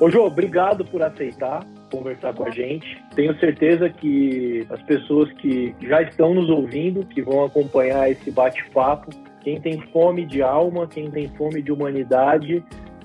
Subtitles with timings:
[0.00, 3.02] Ô, Jô, obrigado por aceitar conversar com a gente.
[3.14, 9.10] Tenho certeza que as pessoas que já estão nos ouvindo, que vão acompanhar esse bate-papo,
[9.40, 12.62] quem tem fome de alma, quem tem fome de humanidade,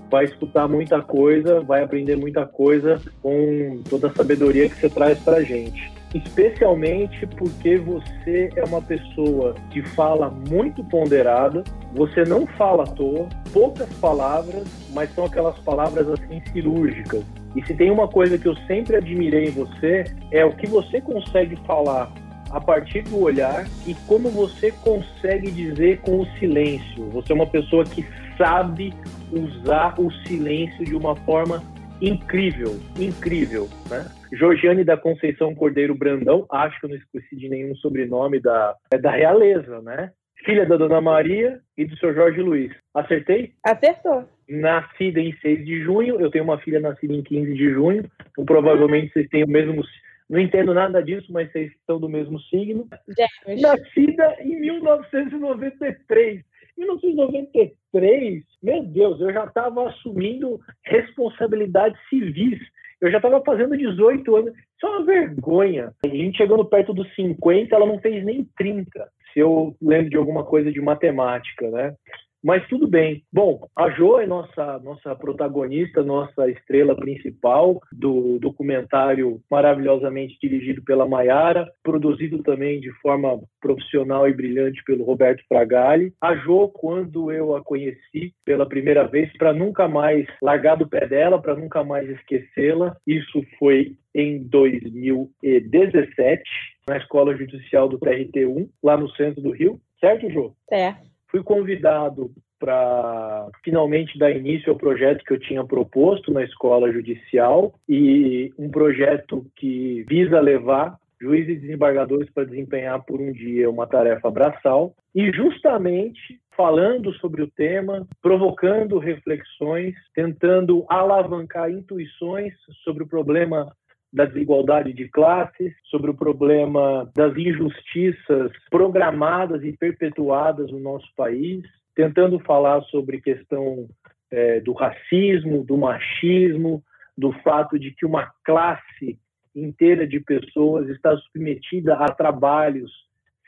[0.09, 5.17] vai escutar muita coisa, vai aprender muita coisa com toda a sabedoria que você traz
[5.19, 12.45] para a gente especialmente porque você é uma pessoa que fala muito ponderada, você não
[12.45, 17.23] fala à toa, poucas palavras, mas são aquelas palavras assim cirúrgicas.
[17.55, 21.01] E se tem uma coisa que eu sempre admirei em você, é o que você
[21.01, 22.11] consegue falar
[22.49, 27.09] a partir do olhar e como você consegue dizer com o silêncio.
[27.09, 28.05] Você é uma pessoa que
[28.37, 28.93] sabe
[29.31, 31.63] usar o silêncio de uma forma
[32.01, 34.05] incrível, incrível, né?
[34.33, 38.97] Georgiane da Conceição Cordeiro Brandão, acho que eu não esqueci de nenhum sobrenome da, é
[38.97, 40.11] da realeza, né?
[40.45, 42.13] Filha da Dona Maria e do Sr.
[42.15, 42.71] Jorge Luiz.
[42.93, 43.53] Acertei?
[43.63, 44.27] Acertou.
[44.49, 48.43] Nascida em 6 de junho, eu tenho uma filha nascida em 15 de junho, então
[48.45, 49.83] provavelmente vocês têm o mesmo.
[50.29, 52.87] Não entendo nada disso, mas vocês estão do mesmo signo.
[53.07, 53.61] Gêmeos.
[53.61, 56.43] Nascida em 1993.
[56.77, 62.59] 1993, meu Deus, eu já estava assumindo responsabilidades civis.
[62.99, 64.53] Eu já estava fazendo 18 anos.
[64.53, 65.93] Isso é uma vergonha.
[66.05, 69.09] A gente chegando perto dos 50, ela não fez nem 30.
[69.33, 71.95] Se eu lembro de alguma coisa de matemática, né?
[72.43, 73.23] Mas tudo bem.
[73.31, 81.07] Bom, a Jo é nossa, nossa protagonista, nossa estrela principal do documentário maravilhosamente dirigido pela
[81.07, 86.13] Maiara, produzido também de forma profissional e brilhante pelo Roberto Fragali.
[86.19, 91.07] A Jo, quando eu a conheci pela primeira vez, para nunca mais largar do pé
[91.07, 96.43] dela, para nunca mais esquecê-la, isso foi em 2017,
[96.87, 99.79] na Escola Judicial do TRT1, lá no centro do Rio.
[100.01, 100.53] Certo, Jo?
[100.67, 106.93] Certo fui convidado para finalmente dar início ao projeto que eu tinha proposto na escola
[106.93, 113.69] judicial e um projeto que visa levar juízes e desembargadores para desempenhar por um dia
[113.69, 123.03] uma tarefa braçal e justamente falando sobre o tema, provocando reflexões, tentando alavancar intuições sobre
[123.03, 123.71] o problema
[124.13, 131.63] da desigualdade de classes, sobre o problema das injustiças programadas e perpetuadas no nosso país,
[131.95, 133.87] tentando falar sobre questão
[134.29, 136.83] é, do racismo, do machismo,
[137.17, 139.17] do fato de que uma classe
[139.55, 142.91] inteira de pessoas está submetida a trabalhos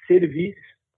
[0.07, 0.55] servis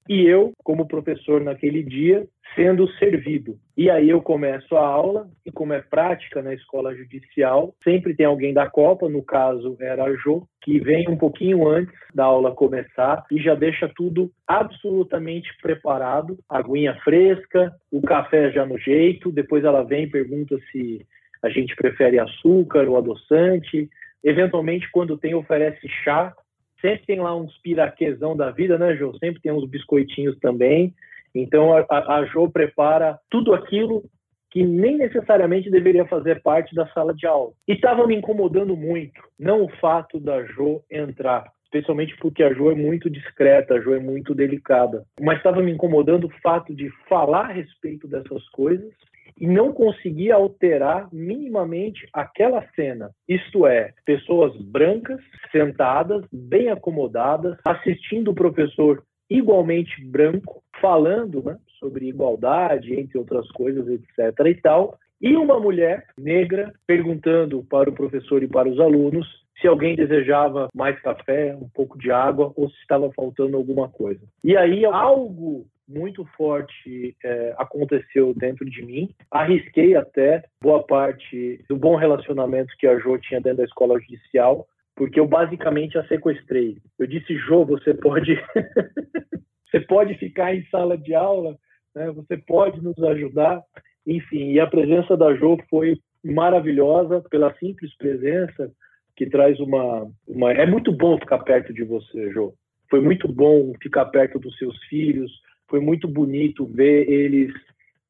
[0.09, 3.57] e eu, como professor naquele dia, sendo servido.
[3.77, 8.25] E aí eu começo a aula, e como é prática na escola judicial, sempre tem
[8.25, 12.55] alguém da Copa, no caso era a Jo, que vem um pouquinho antes da aula
[12.55, 19.63] começar e já deixa tudo absolutamente preparado, aguinha fresca, o café já no jeito, depois
[19.63, 21.05] ela vem e pergunta se
[21.43, 23.87] a gente prefere açúcar ou adoçante,
[24.23, 26.33] eventualmente quando tem oferece chá,
[26.81, 29.17] sempre tem lá uns piraquezão da vida, né, Jô?
[29.17, 30.93] Sempre tem uns biscoitinhos também.
[31.33, 34.03] Então, a, a Jô prepara tudo aquilo
[34.49, 37.51] que nem necessariamente deveria fazer parte da sala de aula.
[37.67, 42.71] E estava me incomodando muito, não o fato da Jo entrar, especialmente porque a Jo
[42.71, 46.89] é muito discreta, a Jo é muito delicada, mas estava me incomodando o fato de
[47.09, 48.91] falar a respeito dessas coisas
[49.39, 53.11] e não conseguir alterar minimamente aquela cena.
[53.27, 55.21] Isto é, pessoas brancas,
[55.51, 63.87] sentadas, bem acomodadas, assistindo o professor igualmente branco, falando né, sobre igualdade, entre outras coisas,
[63.87, 64.45] etc.
[64.45, 69.27] e tal, e uma mulher negra perguntando para o professor e para os alunos
[69.59, 74.21] se alguém desejava mais café, um pouco de água ou se estava faltando alguma coisa.
[74.43, 79.09] E aí algo muito forte é, aconteceu dentro de mim.
[79.31, 84.67] Arrisquei até boa parte do bom relacionamento que a Jo tinha dentro da escola judicial,
[84.95, 86.77] porque eu basicamente a sequestrei.
[86.99, 88.35] Eu disse, Jo, você pode,
[89.69, 91.57] você pode ficar em sala de aula,
[91.95, 92.11] né?
[92.11, 93.61] você pode nos ajudar.
[94.05, 98.71] Enfim, e a presença da Jo foi maravilhosa pela simples presença
[99.15, 100.51] que traz uma, uma...
[100.51, 102.53] É muito bom ficar perto de você, Jo.
[102.89, 105.31] Foi muito bom ficar perto dos seus filhos,
[105.67, 107.53] foi muito bonito ver eles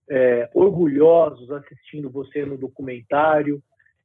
[0.09, 3.62] é, orgulhosos assistindo você no documentário.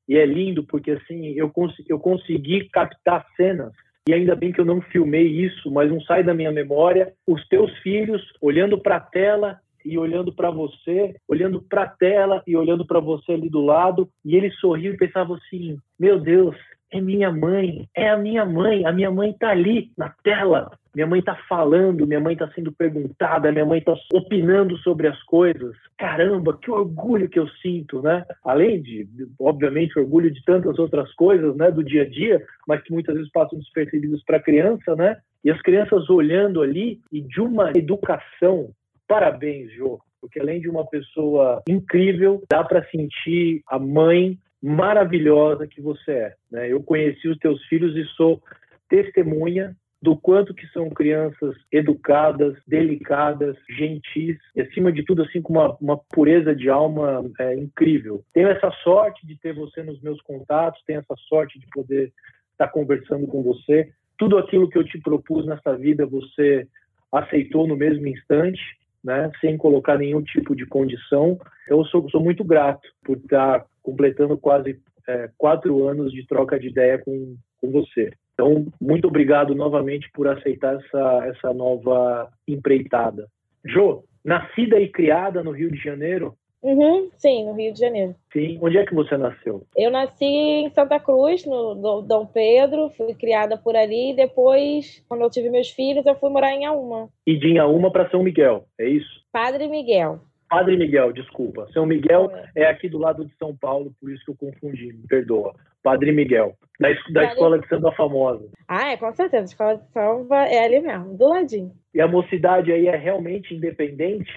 [0.08, 3.72] E é lindo porque assim eu, cons eu consegui captar cenas.
[4.08, 7.12] E ainda bem que eu não filmei isso, mas não sai da minha memória.
[7.26, 12.42] Os teus filhos olhando para a tela e olhando para você, olhando para a tela
[12.46, 16.56] e olhando para você ali do lado, e ele sorriu e pensava assim: "Meu Deus,
[16.90, 21.06] é minha mãe, é a minha mãe, a minha mãe está ali na tela, minha
[21.06, 25.74] mãe está falando, minha mãe está sendo perguntada, minha mãe está opinando sobre as coisas.
[25.96, 28.24] Caramba, que orgulho que eu sinto, né?
[28.44, 29.08] Além de,
[29.38, 33.30] obviamente, orgulho de tantas outras coisas, né, do dia a dia, mas que muitas vezes
[33.32, 35.16] passam despercebidos para a criança, né?
[35.42, 38.70] E as crianças olhando ali e de uma educação.
[39.08, 45.80] Parabéns, Jô, porque além de uma pessoa incrível, dá para sentir a mãe maravilhosa que
[45.80, 46.34] você é.
[46.50, 46.72] Né?
[46.72, 48.40] Eu conheci os teus filhos e sou
[48.88, 55.52] testemunha do quanto que são crianças educadas, delicadas, gentis e acima de tudo assim com
[55.52, 58.24] uma, uma pureza de alma é, incrível.
[58.34, 62.12] Tenho essa sorte de ter você nos meus contatos, tenho essa sorte de poder
[62.50, 63.92] estar conversando com você.
[64.18, 66.66] Tudo aquilo que eu te propus nessa vida você
[67.12, 68.60] aceitou no mesmo instante,
[69.04, 71.38] né, sem colocar nenhum tipo de condição.
[71.68, 76.68] Eu sou, sou muito grato por estar completando quase é, quatro anos de troca de
[76.68, 78.12] ideia com, com você.
[78.42, 83.28] Então, muito obrigado novamente por aceitar essa, essa nova empreitada.
[83.64, 86.34] Jo, nascida e criada no Rio de Janeiro?
[86.60, 88.16] Uhum, sim, no Rio de Janeiro.
[88.32, 88.58] Sim.
[88.60, 89.64] Onde é que você nasceu?
[89.76, 94.10] Eu nasci em Santa Cruz, no Dom Pedro, fui criada por ali.
[94.10, 97.08] E depois, quando eu tive meus filhos, eu fui morar em Auma.
[97.24, 99.22] E de Auma para São Miguel, é isso?
[99.32, 100.20] Padre Miguel.
[100.48, 101.68] Padre Miguel, desculpa.
[101.72, 102.62] São Miguel é.
[102.62, 105.54] é aqui do lado de São Paulo, por isso que eu confundi, me perdoa.
[105.82, 108.48] Padre Miguel, da, da escola de samba famosa.
[108.68, 109.42] Ah, é, com certeza.
[109.42, 111.72] A escola de samba é ali mesmo, do ladinho.
[111.94, 114.30] E a mocidade aí é realmente independente?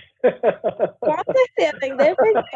[0.99, 2.49] Com certeza, independente.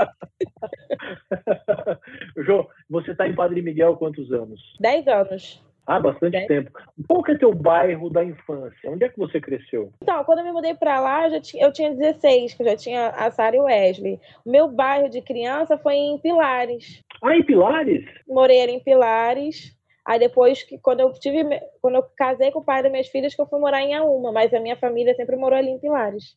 [2.45, 4.59] Jô, você está em Padre Miguel há quantos anos?
[4.79, 5.63] Dez anos.
[5.89, 6.45] Ah, bastante é.
[6.45, 6.71] tempo.
[7.07, 8.91] Qual que é teu bairro da infância?
[8.91, 9.91] Onde é que você cresceu?
[10.03, 12.75] Então, quando eu me mudei para lá, eu, tinha, eu tinha 16, que eu já
[12.77, 14.19] tinha a Sara e o Wesley.
[14.45, 17.03] O meu bairro de criança foi em Pilares.
[17.23, 18.05] Ah, em Pilares?
[18.27, 19.77] Morei em Pilares.
[20.05, 21.43] Aí depois que quando eu tive,
[21.81, 24.31] quando eu casei com o pai das minhas filhas, que eu fui morar em Auma,
[24.31, 26.35] mas a minha família sempre morou ali em Pilares.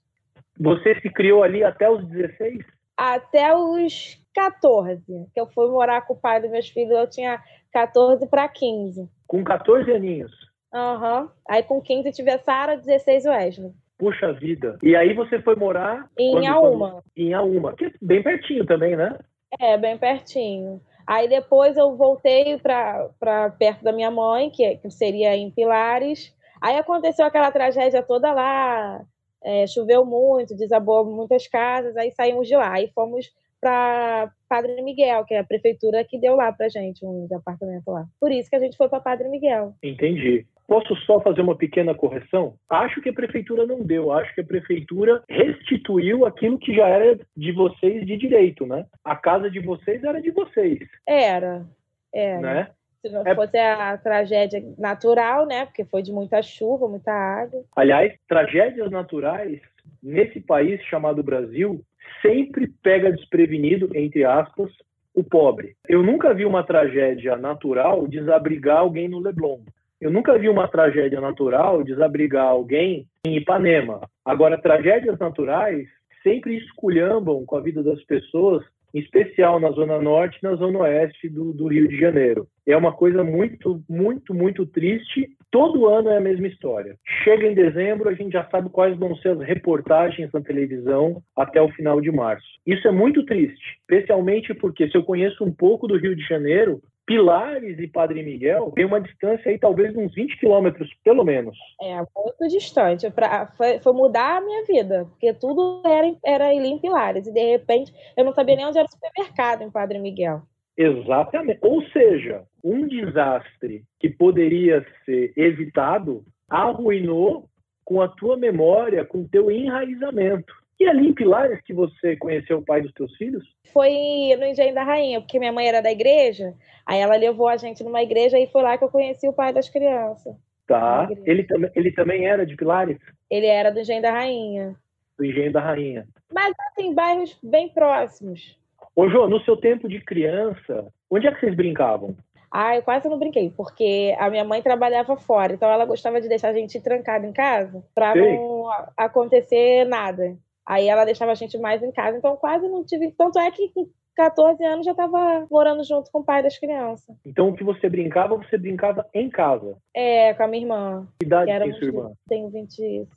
[0.61, 2.59] Você se criou ali até os 16?
[2.97, 5.03] Até os 14,
[5.33, 7.43] que eu fui morar com o pai dos meus filhos, eu tinha
[7.73, 9.09] 14 para 15.
[9.27, 10.33] Com 14 aninhos?
[10.75, 11.23] Aham.
[11.23, 11.29] Uhum.
[11.49, 13.73] Aí com 15 tive a Sara, 16 o Wesley.
[13.99, 14.79] Puxa vida.
[14.83, 16.11] E aí você foi morar...
[16.19, 16.91] Em quando, Auma.
[16.91, 17.05] Quando...
[17.17, 19.19] Em Auma, que é bem pertinho também, né?
[19.59, 20.81] É, bem pertinho.
[21.07, 26.35] Aí depois eu voltei para perto da minha mãe, que, que seria em Pilares.
[26.61, 29.05] Aí aconteceu aquela tragédia toda lá,
[29.43, 32.73] é, choveu muito, desabou muitas casas, aí saímos de lá.
[32.73, 33.31] Aí fomos
[33.63, 38.05] para Padre Miguel, que é a prefeitura que deu lá para gente um apartamento lá.
[38.21, 39.73] Por isso que a gente foi para Padre Miguel.
[39.81, 40.45] Entendi.
[40.67, 42.55] Posso só fazer uma pequena correção?
[42.69, 47.21] Acho que a prefeitura não deu, acho que a prefeitura restituiu aquilo que já era
[47.37, 48.85] de vocês de direito, né?
[49.05, 50.81] A casa de vocês era de vocês.
[51.07, 51.65] Era,
[52.13, 52.41] era.
[52.41, 52.69] Né?
[53.01, 53.35] Se não é...
[53.35, 55.67] fosse a tragédia natural, né?
[55.67, 57.63] Porque foi de muita chuva, muita água.
[57.77, 59.61] Aliás, tragédias naturais
[60.03, 61.85] nesse país chamado Brasil
[62.21, 64.71] sempre pega desprevenido, entre aspas,
[65.15, 65.77] o pobre.
[65.89, 69.61] Eu nunca vi uma tragédia natural desabrigar alguém no Leblon.
[70.01, 74.01] Eu nunca vi uma tragédia natural desabrigar alguém em Ipanema.
[74.25, 75.87] Agora, tragédias naturais
[76.23, 78.65] sempre esculhambam com a vida das pessoas
[78.95, 82.47] em especial na Zona Norte e na Zona Oeste do, do, Rio de Janeiro.
[82.67, 85.31] É uma coisa muito, muito, muito triste.
[85.53, 86.97] Todo ano é a mesma história.
[87.23, 91.61] Chega em dezembro, a gente já sabe quais vão ser as reportagens na televisão até
[91.61, 92.47] o final de março.
[92.67, 96.81] Isso é muito triste, especialmente porque se eu conheço um pouco do Rio de Janeiro,
[97.05, 101.55] Pilares e Padre Miguel tem uma distância aí talvez de uns 20 quilômetros, pelo menos.
[101.83, 103.11] É, muito distante.
[103.11, 107.27] Pra, foi, foi, mudar a minha vida, porque tudo era, era ali em Pilares.
[107.27, 110.43] E de repente eu não sabia nem onde era o supermercado em Padre Miguel.
[110.77, 111.59] Exatamente.
[111.63, 117.49] Ou seja, um desastre que poderia ser evitado arruinou
[117.85, 120.53] com a tua memória, com o teu enraizamento.
[120.79, 123.45] E ali em Pilares que você conheceu o pai dos teus filhos?
[123.73, 123.91] Foi
[124.39, 127.85] no Engenho da Rainha, porque minha mãe era da igreja, aí ela levou a gente
[127.85, 130.35] numa igreja e foi lá que eu conheci o pai das crianças.
[130.67, 131.09] Tá.
[131.25, 132.99] Ele, ele também era de Pilares?
[133.31, 134.75] Ele era do Engenho da Rainha.
[135.19, 136.07] Do Engenho da Rainha.
[136.33, 138.59] Mas tem bairros bem próximos.
[138.95, 142.15] Ô, Jô, no seu tempo de criança, onde é que vocês brincavam?
[142.51, 146.29] Ah, eu quase não brinquei, porque a minha mãe trabalhava fora, então ela gostava de
[146.29, 150.37] deixar a gente trancado em casa para não acontecer nada.
[150.67, 153.11] Aí ela deixava a gente mais em casa, então quase não tive.
[153.13, 157.17] Tanto é que com 14 anos já estava morando junto com o pai das crianças.
[157.25, 159.77] Então o que você brincava, você brincava em casa?
[159.95, 161.09] É, com a minha irmã.
[161.19, 162.13] Que idade tem sua irmã?
[162.29, 163.09] Tenho 27,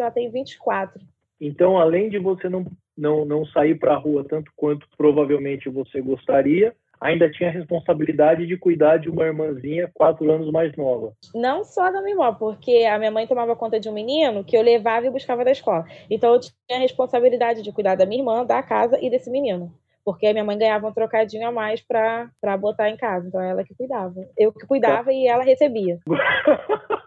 [0.00, 1.00] ela tem 24.
[1.40, 2.64] Então, além de você não,
[2.96, 8.46] não, não sair para a rua tanto quanto provavelmente você gostaria, ainda tinha a responsabilidade
[8.46, 11.12] de cuidar de uma irmãzinha quatro anos mais nova.
[11.34, 14.56] Não só da minha irmã, porque a minha mãe tomava conta de um menino que
[14.56, 15.84] eu levava e buscava da escola.
[16.08, 19.74] Então eu tinha a responsabilidade de cuidar da minha irmã, da casa e desse menino.
[20.04, 23.26] Porque a minha mãe ganhava um trocadinho a mais para botar em casa.
[23.26, 24.26] Então ela que cuidava.
[24.36, 25.98] Eu que cuidava e ela recebia.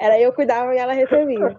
[0.00, 1.56] Era eu cuidava e ela recebia.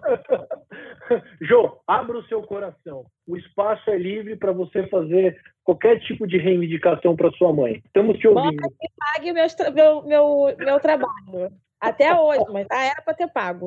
[1.40, 3.04] Jô, abra o seu coração.
[3.26, 7.82] O espaço é livre para você fazer qualquer tipo de reivindicação para sua mãe.
[7.84, 8.60] Estamos te ouvindo.
[8.60, 11.52] Mãe, que pague meu, meu, meu trabalho.
[11.80, 13.66] Até hoje, mas ah, era para ter pago.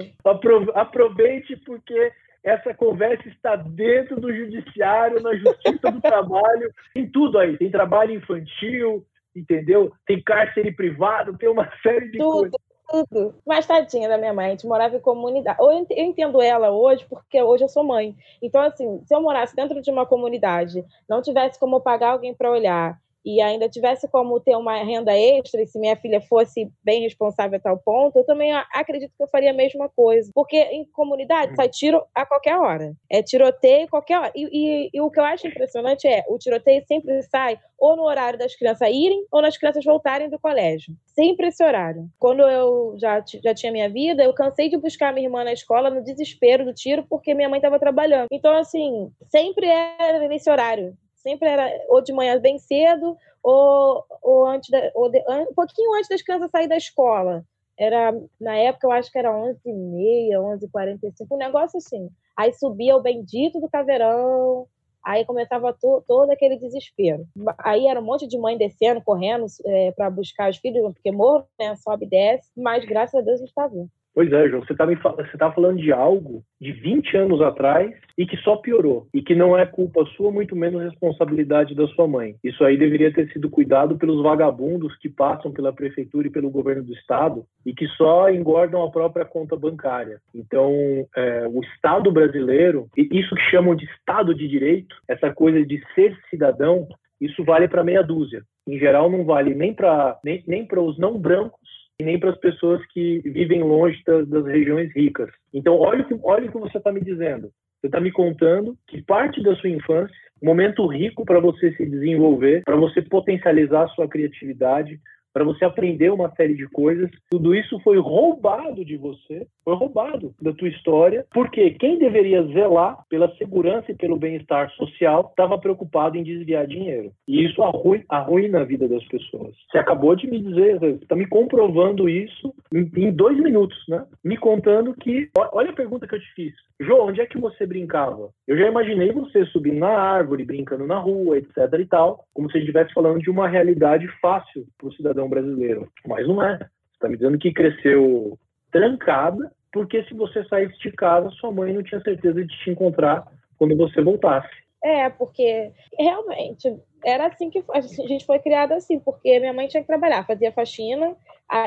[0.73, 2.11] Aproveite porque
[2.43, 7.57] essa conversa está dentro do judiciário, na justiça do trabalho, tem tudo aí.
[7.57, 9.03] Tem trabalho infantil,
[9.35, 9.91] entendeu?
[10.05, 12.51] Tem cárcere privado, tem uma série de tudo.
[12.51, 13.35] coisas tudo.
[13.45, 15.57] Mas tadinha da minha mãe, a gente morava em comunidade.
[15.59, 18.15] Eu entendo ela hoje, porque hoje eu sou mãe.
[18.41, 22.51] Então, assim, se eu morasse dentro de uma comunidade, não tivesse como pagar alguém para
[22.51, 27.01] olhar, e ainda tivesse como ter uma renda extra, e se minha filha fosse bem
[27.01, 30.29] responsável a tal ponto, eu também acredito que eu faria a mesma coisa.
[30.33, 31.55] Porque em comunidade hum.
[31.55, 32.93] sai tiro a qualquer hora.
[33.09, 34.31] É tiroteio a qualquer hora.
[34.35, 38.03] E, e, e, o que eu acho impressionante é o tiroteio sempre sai ou no
[38.03, 40.93] horário das crianças irem ou nas crianças voltarem do colégio.
[41.07, 42.07] Sempre esse horário.
[42.19, 45.89] Quando eu já, já tinha minha vida, eu cansei de buscar minha irmã na escola
[45.89, 48.27] no desespero do tiro porque minha mãe estava trabalhando.
[48.31, 54.45] Então, assim, sempre era nesse horário sempre era ou de manhã bem cedo ou, ou,
[54.45, 57.43] antes da, ou de, um pouquinho antes das crianças saírem da escola.
[57.77, 62.09] Era, na época, eu acho que era 11h30, 11h45, um negócio assim.
[62.37, 64.67] Aí subia o bendito do caveirão,
[65.03, 67.27] aí começava to, todo aquele desespero.
[67.57, 71.45] Aí era um monte de mãe descendo, correndo é, para buscar os filhos, porque morro,
[71.59, 73.89] né, sobe e desce, mas graças a Deus a gente está vindo.
[74.15, 78.25] Pois é, João, você está você tá falando de algo de 20 anos atrás e
[78.25, 79.07] que só piorou.
[79.13, 82.35] E que não é culpa sua, muito menos responsabilidade da sua mãe.
[82.41, 86.83] Isso aí deveria ter sido cuidado pelos vagabundos que passam pela prefeitura e pelo governo
[86.83, 90.21] do estado e que só engordam a própria conta bancária.
[90.33, 90.71] Então,
[91.13, 96.17] é, o Estado brasileiro, isso que chamam de Estado de Direito, essa coisa de ser
[96.29, 96.87] cidadão,
[97.19, 98.43] isso vale para meia dúzia.
[98.65, 101.64] Em geral, não vale nem para nem, nem os não brancos
[101.99, 105.29] e nem para as pessoas que vivem longe das, das, regiões ricas.
[105.53, 107.49] Então, olha o que, olha o que você está me dizendo.
[107.79, 112.63] Você está me contando que parte da sua infância, momento rico para você se desenvolver,
[112.65, 114.99] para você potencializar a sua criatividade,
[115.35, 117.11] para você aprender uma série de coisas.
[117.29, 123.03] Tudo isso foi roubado de você, foi roubado da tua história, porque quem deveria zelar
[123.09, 127.11] pela segurança e pelo bem-estar social estava preocupado em desviar dinheiro.
[127.27, 129.53] E isso arruina, a vida das pessoas.
[129.69, 134.05] Você acabou de me dizer, está me comprovando isso em, em, dois minutos, né?
[134.23, 136.53] Me contando que, olha a pergunta que eu te fiz.
[136.79, 138.29] João, onde é que você brincava?
[138.47, 142.57] Eu já imaginei você subindo na árvore, brincando na rua, etc e tal, como se
[142.59, 145.89] estivesse falando de uma realidade fácil para o cidadão brasileiro.
[146.05, 146.57] Mas não é.
[146.57, 148.37] Você está me dizendo que cresceu
[148.71, 153.25] trancada, porque se você saísse de casa, sua mãe não tinha certeza de te encontrar
[153.57, 154.49] quando você voltasse.
[154.83, 159.81] É, porque realmente era assim que a gente foi criada assim, porque minha mãe tinha
[159.81, 161.15] que trabalhar, fazia faxina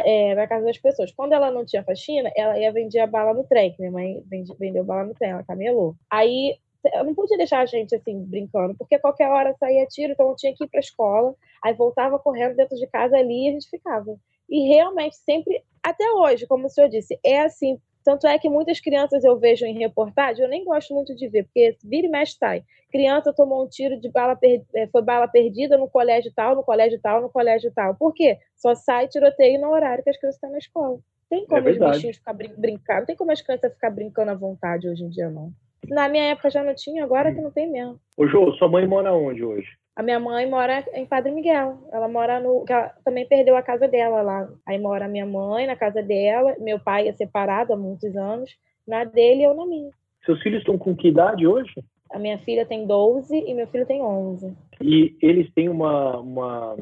[0.05, 1.13] é, na casa das pessoas.
[1.13, 4.23] Quando ela não tinha faxina, ela ia vender bala no trem, minha mãe
[4.59, 5.97] vendeu bala no trem, ela camelou.
[6.09, 10.29] Aí eu não podia deixar a gente assim brincando, porque qualquer hora saía tiro, então
[10.29, 13.49] eu tinha que ir para a escola, aí voltava correndo dentro de casa ali e
[13.49, 14.19] a gente ficava.
[14.49, 17.79] E realmente sempre, até hoje, como o senhor disse, é assim.
[18.05, 21.45] Tanto é que muitas crianças eu vejo em reportagem, eu nem gosto muito de ver,
[21.45, 22.65] porque vira e mexe sai.
[22.91, 24.65] Criança tomou um tiro de bala, per...
[24.75, 27.95] Eh, foi bala perdida no colégio tal, no colégio tal, no colégio tal.
[27.97, 28.39] Por quê?
[28.57, 30.99] Só sai tiroteio no horário que as crianças estão na escola.
[31.29, 32.55] Tem como é os bichinhos ficar brin...
[32.57, 35.53] brincar, não tem como as crianças ficar brincando à vontade hoje em dia, não.
[35.89, 37.99] Na minha época já não tinha, agora que não tem mesmo.
[38.17, 39.69] Ô, Jô, sua mãe mora onde hoje?
[39.99, 41.79] A minha mãe mora em Padre Miguel.
[41.93, 42.65] Ela mora no.
[42.69, 44.49] Ela também perdeu a casa dela lá.
[44.65, 46.55] Aí mora a minha mãe na casa dela.
[46.61, 48.49] Meu pai é separado há muitos anos.
[48.87, 49.91] Na dele eu na minha.
[50.25, 51.73] Seus filhos estão com que idade hoje?
[52.13, 54.57] A minha filha tem 12 e meu filho tem 11.
[54.81, 56.77] E eles têm uma, uma,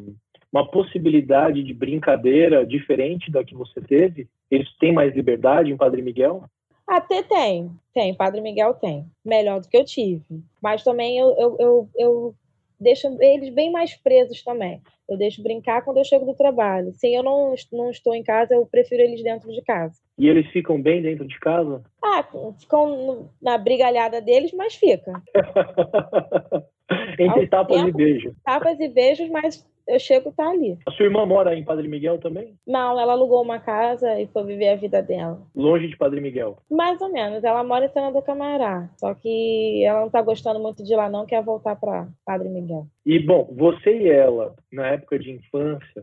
[0.52, 4.28] uma possibilidade de brincadeira diferente da que você teve?
[4.50, 6.44] Eles têm mais liberdade em Padre Miguel?
[6.88, 8.14] Até tem, tem.
[8.14, 9.06] Padre Miguel tem.
[9.24, 10.22] Melhor do que eu tive.
[10.62, 12.34] Mas também eu, eu, eu, eu
[12.78, 14.80] deixo eles bem mais presos também.
[15.08, 16.92] Eu deixo brincar quando eu chego do trabalho.
[16.92, 19.94] Se eu não, não estou em casa, eu prefiro eles dentro de casa.
[20.18, 21.82] E eles ficam bem dentro de casa?
[22.02, 22.24] Ah,
[22.58, 25.22] ficam na brigalhada deles, mas fica.
[27.18, 28.34] Entre tapas tempo, e beijos.
[28.44, 30.76] Tapas e beijos, mas eu chego tá ali.
[30.86, 32.54] A sua irmã mora em Padre Miguel também?
[32.66, 35.40] Não, ela alugou uma casa e foi viver a vida dela.
[35.54, 36.58] Longe de Padre Miguel?
[36.68, 37.44] Mais ou menos.
[37.44, 38.90] Ela mora em Senador Camará.
[38.96, 42.86] Só que ela não tá gostando muito de lá, não, quer voltar para Padre Miguel.
[43.04, 46.02] E, bom, você e ela, na época de infância,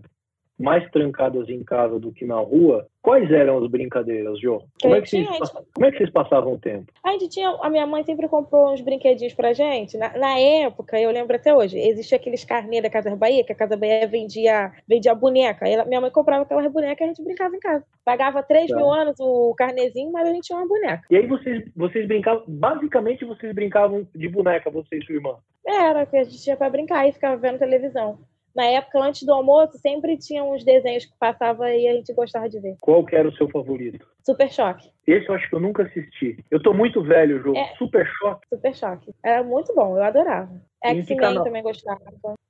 [0.59, 4.63] mais trancadas em casa do que na rua, quais eram as brincadeiras, Jô?
[4.81, 5.27] Como, é que, vocês,
[5.73, 6.91] como é que vocês passavam o tempo?
[7.03, 9.97] A gente tinha, a minha mãe sempre comprou uns brinquedinhos pra gente.
[9.97, 13.55] Na, na época, eu lembro até hoje, existia aqueles carnê da Casa Bahia, que a
[13.55, 15.67] Casa Bahia vendia, vendia boneca.
[15.67, 17.83] Ela, minha mãe comprava aquelas bonecas e a gente brincava em casa.
[18.05, 18.75] Pagava 3 tá.
[18.75, 21.03] mil anos o carnezinho, mas a gente tinha uma boneca.
[21.09, 25.35] E aí vocês, vocês brincavam, basicamente vocês brincavam de boneca, você e sua irmã?
[25.65, 28.19] Era, que a gente tinha pra brincar e ficava vendo televisão
[28.55, 32.47] na época, antes do almoço, sempre tinha uns desenhos que passava e a gente gostava
[32.47, 32.77] de ver.
[32.79, 34.07] Qual que era o seu favorito?
[34.23, 34.89] Super Choque.
[35.05, 36.37] Esse eu acho que eu nunca assisti.
[36.49, 37.57] Eu tô muito velho, jogo.
[37.57, 38.47] É, Super Choque.
[38.47, 39.13] Super Choque.
[39.23, 40.49] Era muito bom, eu adorava.
[40.83, 41.99] X-Men também gostava.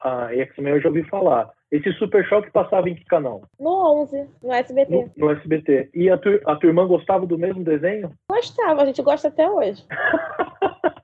[0.01, 1.49] Ah, X-Men eu já ouvi falar.
[1.71, 3.41] Esse Super Choque passava em que canal?
[3.59, 4.91] No 11, no SBT.
[4.91, 5.89] No, no SBT.
[5.93, 8.11] E a, tu, a tua irmã gostava do mesmo desenho?
[8.29, 9.83] Gostava, a gente gosta até hoje.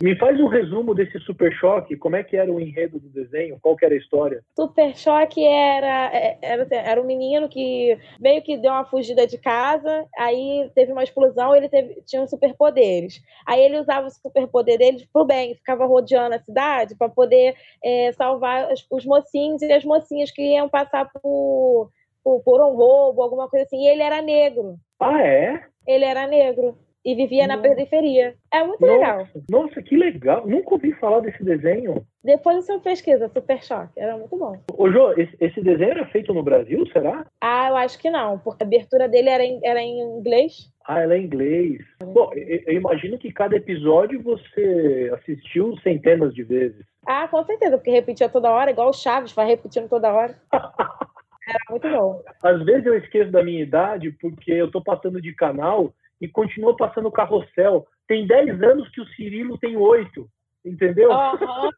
[0.00, 1.96] Me faz um resumo desse Super Choque.
[1.96, 3.58] Como é que era o enredo do desenho?
[3.60, 4.42] Qual era a história?
[4.56, 9.26] Super Choque era, é, era, assim, era um menino que meio que deu uma fugida
[9.26, 13.20] de casa, aí teve uma explosão, ele teve, tinha superpoderes.
[13.46, 18.12] Aí ele usava o superpoder dele pro bem, ficava rodeando a cidade para poder é,
[18.12, 21.90] salvar os, os mocinhos e as mocinhas que iam passar por,
[22.22, 23.84] por, por um roubo, alguma coisa assim.
[23.84, 24.76] E ele era negro.
[25.00, 25.62] Ah, é?
[25.86, 27.56] Ele era negro e vivia Nossa.
[27.56, 28.34] na periferia.
[28.52, 28.92] É muito Nossa.
[28.92, 29.26] legal.
[29.50, 30.46] Nossa, que legal.
[30.46, 32.04] Nunca ouvi falar desse desenho.
[32.22, 33.92] Depois você pesquisa, Super Choque.
[33.96, 34.60] Era muito bom.
[34.72, 37.26] Ô, Jô, esse, esse, desenho era feito no Brasil, será?
[37.40, 40.70] Ah, eu acho que não, porque a abertura dele era em, era em inglês.
[40.86, 41.80] Ah, ela é em inglês.
[42.02, 46.84] Bom, eu, eu imagino que cada episódio você assistiu centenas de vezes.
[47.06, 50.34] Ah, com certeza, porque repetia toda hora, igual o Chaves, vai repetindo toda hora.
[51.48, 52.22] Era muito bom.
[52.42, 56.76] Às vezes eu esqueço da minha idade porque eu tô passando de canal e continua
[56.76, 57.86] passando carrossel.
[58.06, 60.28] Tem 10 anos que o Cirilo tem 8.
[60.64, 61.10] Entendeu?
[61.10, 61.70] Uhum.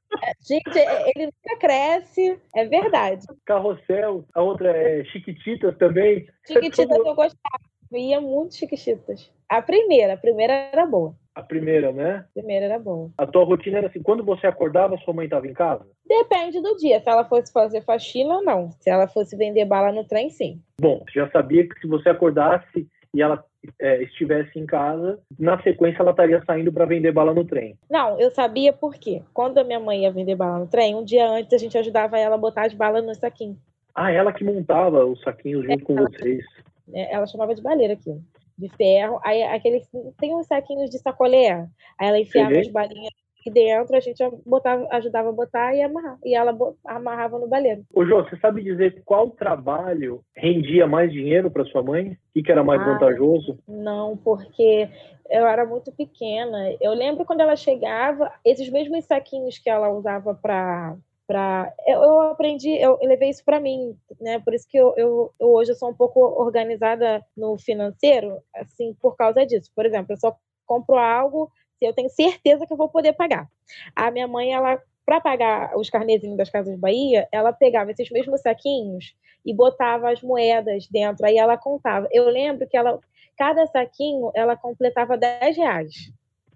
[0.46, 0.78] Gente,
[1.14, 3.24] ele nunca cresce, é verdade.
[3.44, 6.26] Carrossel, a outra é Chiquititas também.
[6.46, 9.30] Chiquititas eu gostava, eu ia muito Chiquititas.
[9.48, 11.14] A primeira, a primeira era boa.
[11.34, 12.24] A primeira, né?
[12.30, 13.10] A primeira era boa.
[13.16, 15.86] A tua rotina era assim, quando você acordava, sua mãe estava em casa?
[16.06, 17.00] Depende do dia.
[17.00, 18.70] Se ela fosse fazer faxina, não.
[18.80, 20.60] Se ela fosse vender bala no trem, sim.
[20.80, 23.44] Bom, já sabia que se você acordasse e ela
[23.80, 27.76] é, estivesse em casa, na sequência ela estaria saindo para vender bala no trem.
[27.90, 29.22] Não, eu sabia por quê.
[29.34, 32.18] Quando a minha mãe ia vender bala no trem, um dia antes a gente ajudava
[32.18, 33.58] ela a botar as balas no saquinho.
[33.94, 36.44] Ah, ela que montava os saquinhos junto é, com ela, vocês.
[36.92, 38.22] É, ela chamava de baleira aquilo,
[38.56, 39.20] de ferro.
[39.24, 41.68] Aí aqueles tem uns saquinhos de sacolé.
[41.98, 43.12] Aí ela enfiava as balinhas
[43.50, 46.18] e dentro a gente botava, ajudava a botar e amarrar.
[46.24, 47.84] E ela amarrava no baleiro.
[47.92, 52.16] Ô, Jô, você sabe dizer qual trabalho rendia mais dinheiro para sua mãe?
[52.34, 53.58] O que, era mais ah, vantajoso?
[53.68, 54.88] Não, porque
[55.28, 56.74] eu era muito pequena.
[56.80, 61.72] Eu lembro quando ela chegava, esses mesmos saquinhos que ela usava para Pra...
[61.86, 64.40] Eu, eu, aprendi, eu, eu levei isso para mim, né?
[64.40, 68.96] Por isso que eu, eu, eu, hoje eu sou um pouco organizada no financeiro, assim,
[69.00, 69.70] por causa disso.
[69.72, 70.36] Por exemplo, eu só
[70.66, 71.48] compro algo
[71.86, 73.48] eu tenho certeza que eu vou poder pagar.
[73.94, 78.42] A minha mãe, ela para pagar os carnezinhos das Casas Bahia, ela pegava esses mesmos
[78.42, 82.06] saquinhos e botava as moedas dentro, aí ela contava.
[82.12, 82.96] Eu lembro que ela,
[83.36, 86.12] cada saquinho, ela completava 10 reais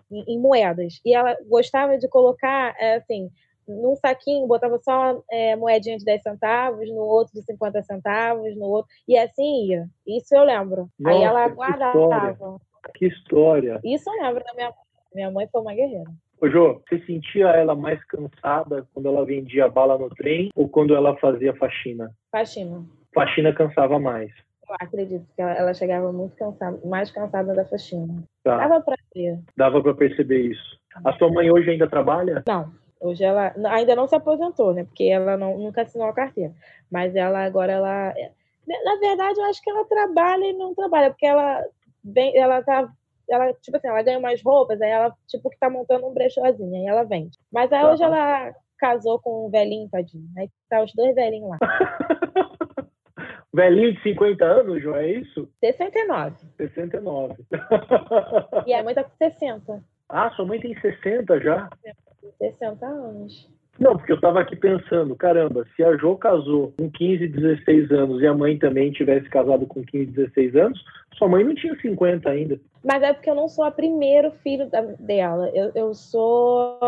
[0.09, 1.01] em, em moedas.
[1.05, 3.29] E ela gostava de colocar, é, assim,
[3.67, 8.67] num saquinho botava só é, moedinha de 10 centavos, no outro de 50 centavos, no
[8.67, 9.89] outro, e assim ia.
[10.07, 10.89] Isso eu lembro.
[10.99, 12.61] Nossa, aí ela guardava.
[12.95, 13.81] Que história.
[13.83, 14.73] Isso eu lembro da minha
[15.15, 16.11] minha mãe foi uma guerreira.
[16.41, 20.95] Ô, Jô, você sentia ela mais cansada quando ela vendia bala no trem ou quando
[20.95, 22.11] ela fazia faxina?
[22.31, 22.85] Faxina.
[23.15, 24.31] Faxina cansava mais.
[24.69, 28.23] Eu acredito que ela, ela chegava muito cansada, mais cansada da faxina.
[28.43, 28.57] Tá.
[28.57, 29.39] Dava pra ver.
[29.57, 30.79] Dava pra perceber isso.
[31.05, 32.43] A sua mãe hoje ainda trabalha?
[32.47, 32.73] Não.
[33.01, 34.85] Hoje ela ainda não se aposentou, né?
[34.85, 36.53] Porque ela não, nunca assinou a carteira.
[36.91, 38.15] Mas ela agora ela.
[38.67, 41.63] Na verdade, eu acho que ela trabalha e não trabalha, porque ela,
[42.03, 42.91] bem, ela tá
[43.31, 46.75] ela, tipo assim, ela ganha mais roupas, aí ela, tipo, que tá montando um brechózinho,
[46.75, 47.39] aí ela vende.
[47.53, 50.29] Mas aí hoje ela casou com um velhinho, tadinho.
[50.37, 51.59] Aí tá os dois velhinhos lá.
[53.55, 55.49] Velhinho de 50 anos, João, é isso?
[55.61, 56.37] 69.
[56.57, 57.37] 69.
[58.67, 59.81] E a mãe tá com 60.
[60.09, 61.69] Ah, sua mãe tem 60 já?
[62.39, 63.54] 60 anos.
[63.79, 68.23] Não, porque eu estava aqui pensando, caramba, se a Jo casou com 15, 16 anos
[68.23, 70.85] e a mãe também tivesse casado com 15, 16 anos,
[71.15, 72.61] sua mãe não tinha 50 ainda.
[72.85, 75.51] Mas é porque eu não sou a primeiro filho da, dela.
[75.53, 76.79] Eu, eu sou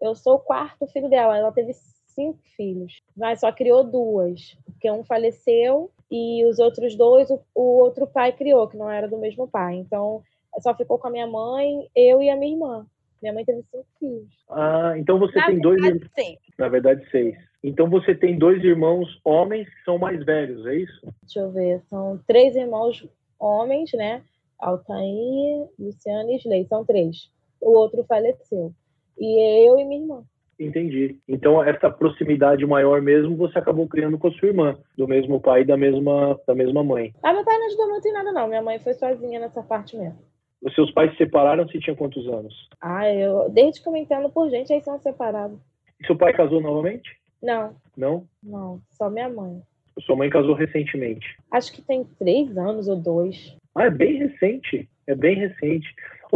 [0.00, 1.36] eu sou o quarto filho dela.
[1.36, 7.30] Ela teve cinco filhos, mas só criou duas, porque um faleceu e os outros dois
[7.30, 9.76] o, o outro pai criou, que não era do mesmo pai.
[9.76, 10.22] Então
[10.60, 12.86] só ficou com a minha mãe, eu e a minha irmã.
[13.20, 14.28] Minha mãe teve cinco filhos.
[14.50, 15.80] Ah, então você Na tem dois.
[15.82, 16.38] verdade, sim.
[16.58, 17.36] Na verdade, seis.
[17.62, 21.00] Então você tem dois irmãos homens que são mais velhos, é isso?
[21.22, 23.04] Deixa eu ver, são três irmãos
[23.38, 24.22] homens, né?
[24.58, 27.30] Altair, Luciano e Slay, são três.
[27.60, 28.72] O outro faleceu.
[29.18, 30.22] E eu e minha irmã.
[30.58, 31.18] Entendi.
[31.28, 35.62] Então essa proximidade maior mesmo você acabou criando com a sua irmã, do mesmo pai
[35.62, 37.12] e da mesma da mesma mãe.
[37.22, 38.48] Ah, meu pai não ajudou muito em nada, não.
[38.48, 40.18] Minha mãe foi sozinha nessa parte mesmo.
[40.62, 42.68] Os seus pais se separaram se tinha quantos anos?
[42.80, 43.48] Ah, eu.
[43.50, 45.58] Desde que eu me entendo por gente, aí são separados.
[46.00, 47.08] E seu pai casou novamente?
[47.42, 48.26] Não, Não?
[48.42, 48.80] não.
[48.90, 49.62] Só minha mãe.
[50.00, 51.26] Sua mãe casou recentemente.
[51.50, 53.56] Acho que tem três anos ou dois.
[53.74, 54.88] Ah, é bem recente.
[55.06, 55.88] É bem recente.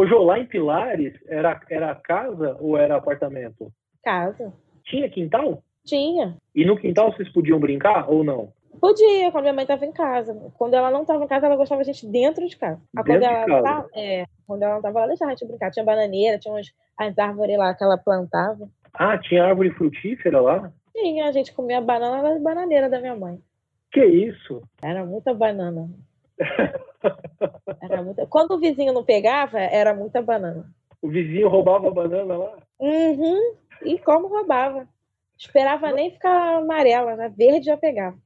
[0.09, 3.73] Jô, lá em Pilares, era, era casa ou era apartamento?
[4.03, 4.53] Casa.
[4.85, 5.63] Tinha quintal?
[5.85, 6.37] Tinha.
[6.55, 8.53] E no quintal vocês podiam brincar ou não?
[8.81, 10.35] Podia, quando minha mãe estava em casa.
[10.57, 12.81] Quando ela não estava em casa, ela gostava de gente dentro de casa.
[12.97, 13.63] Ah, Dentro quando de ela casa?
[13.63, 15.71] Tava, é, quando ela não estava, ela deixava a gente brincar.
[15.71, 18.69] Tinha bananeira, tinha umas, as árvores lá que ela plantava.
[18.95, 20.73] Ah, tinha árvore frutífera lá?
[20.93, 23.41] Tinha, a gente comia banana nas bananeiras da minha mãe.
[23.93, 24.63] Que isso?
[24.83, 25.89] Era muita banana.
[27.83, 28.27] Era muita...
[28.27, 30.65] Quando o vizinho não pegava, era muita banana.
[31.01, 32.57] O vizinho roubava banana lá?
[32.79, 33.55] Uhum.
[33.85, 34.87] E como roubava.
[35.37, 37.29] Esperava nem ficar amarela, né?
[37.37, 38.17] Verde já pegava.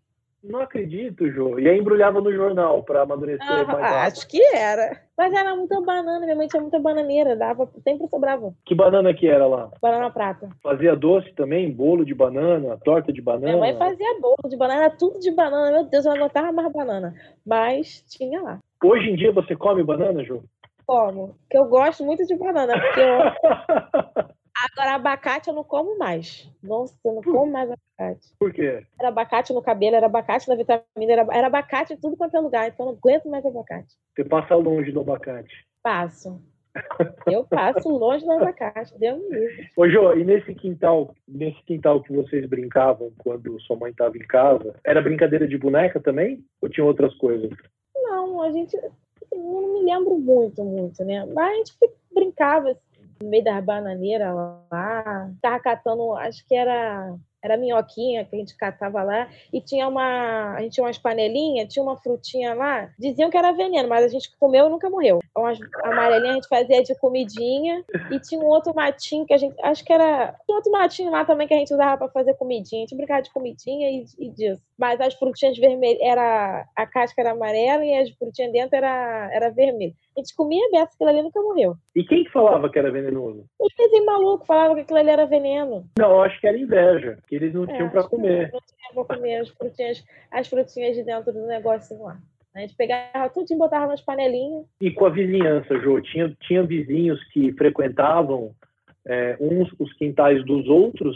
[0.49, 1.59] Não acredito, Jô.
[1.59, 4.19] E aí embrulhava no jornal para amadurecer Ah, mais rápido.
[4.19, 5.01] acho que era.
[5.17, 8.53] Mas era muita banana, minha mãe tinha muita bananeira, dava, sempre sobrava.
[8.65, 9.71] Que banana que era lá?
[9.81, 10.49] Banana prata.
[10.63, 11.71] Fazia doce também?
[11.73, 12.79] Bolo de banana?
[12.85, 13.47] Torta de banana?
[13.47, 15.73] Minha mãe fazia bolo de banana, tudo de banana.
[15.73, 17.15] Meu Deus, ela botava mais banana.
[17.45, 18.59] Mas tinha lá.
[18.85, 20.43] Hoje em dia você come banana, Jô?
[20.87, 21.37] Como?
[21.41, 22.75] Porque eu gosto muito de banana.
[22.79, 24.27] Porque eu...
[24.65, 26.51] Agora, abacate eu não como mais.
[26.63, 28.35] Nossa, eu não como mais abacate.
[28.39, 28.87] Por quê?
[28.99, 32.41] Era abacate no cabelo, era abacate na vitamina, era, era abacate em tudo quanto é
[32.41, 32.69] lugar.
[32.69, 33.95] Então eu não aguento mais abacate.
[34.15, 35.67] Você passa longe do abacate.
[35.83, 36.41] Passo.
[37.27, 38.99] Eu passo longe do abacate.
[38.99, 39.71] Deus me livre.
[39.77, 44.27] Ô, Jô, e nesse quintal, nesse quintal que vocês brincavam quando sua mãe estava em
[44.27, 46.45] casa, era brincadeira de boneca também?
[46.63, 47.51] Ou tinha outras coisas?
[47.95, 48.77] Não, a gente.
[48.77, 51.27] Eu não me lembro muito, muito, né?
[51.27, 51.73] Mas a gente
[52.15, 52.81] brincava assim,
[53.21, 54.35] no meio das bananeiras
[54.71, 55.31] lá.
[55.41, 57.15] Tava catando, acho que era.
[57.47, 59.29] Era minhoquinha que a gente catava lá.
[59.53, 60.55] E tinha uma.
[60.57, 62.91] A gente tinha umas panelinhas, tinha uma frutinha lá.
[62.99, 65.21] Diziam que era veneno, mas a gente comeu e nunca morreu.
[65.37, 67.85] Umas amarelinhas a gente fazia de comidinha.
[68.11, 69.55] E tinha um outro matinho que a gente.
[69.63, 70.35] Acho que era.
[70.45, 72.83] Tinha outro matinho lá também que a gente usava para fazer comidinha.
[72.83, 74.63] A gente brincava de comidinha e, e disso.
[74.77, 76.01] Mas as frutinhas vermelhas.
[76.01, 79.95] Era, a casca era amarela e as frutinhas dentro era, era vermelha.
[80.17, 81.77] A gente comia dessa, aquilo ali nunca morreu.
[81.95, 83.45] E quem que falava que era venenoso?
[83.61, 85.85] Os vizinhos malucos falavam que aquilo ali era veneno.
[85.99, 88.53] Não, eu acho que era inveja, que eles não É, tinham para comer.
[88.95, 92.19] Não comer as frutinhas, as frutinhas de dentro do negócio lá.
[92.55, 94.65] A gente pegava tudo e botava nas panelinhas.
[94.81, 98.55] E com a vizinhança, Jô, tinha, tinha vizinhos que frequentavam
[99.07, 101.15] é, uns os quintais dos outros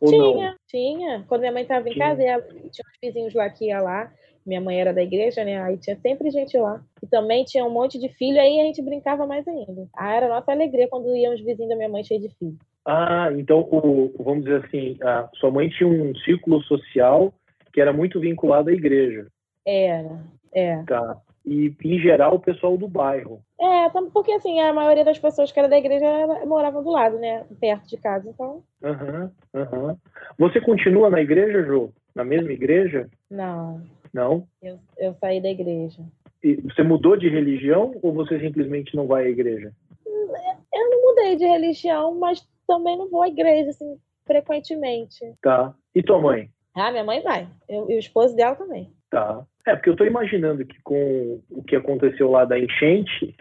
[0.00, 0.56] ou tinha, não?
[0.66, 1.24] tinha.
[1.28, 2.06] Quando minha mãe estava em Tinha.
[2.06, 4.10] casa, ela- tinha uns vizinhos lá que ia lá.
[4.46, 5.60] Minha mãe era da igreja, né?
[5.62, 6.82] Aí tinha sempre gente lá.
[7.02, 9.86] E também tinha um monte de filho, aí a gente brincava mais ainda.
[9.94, 12.56] Ah, era a nossa alegria quando iam os vizinhos da minha mãe cheios de filho.
[12.86, 17.32] Ah, então, o, vamos dizer assim, a sua mãe tinha um círculo social
[17.72, 19.26] que era muito vinculado à igreja,
[19.66, 20.20] Era,
[20.52, 20.82] é.
[20.84, 21.18] tá?
[21.44, 23.40] E, em geral, o pessoal do bairro.
[23.60, 26.04] É, porque assim, a maioria das pessoas que era da igreja
[26.46, 27.44] moravam do lado, né?
[27.60, 28.62] Perto de casa, então.
[28.82, 29.96] Aham, aham.
[30.38, 31.90] Você continua na igreja, Jô?
[32.14, 33.08] Na mesma igreja?
[33.30, 34.46] Não, Não?
[34.62, 36.02] eu, eu saí da igreja.
[36.42, 39.72] E você mudou de religião ou você simplesmente não vai à igreja?
[40.06, 45.18] Eu não mudei de religião, mas também não vou à igreja, assim, frequentemente.
[45.42, 45.74] Tá.
[45.94, 46.50] E tua mãe?
[46.76, 47.48] Ah, minha mãe vai.
[47.68, 48.92] Eu, e o esposo dela também.
[49.10, 49.44] Tá.
[49.66, 53.34] É, porque eu tô imaginando que com o que aconteceu lá da enchente,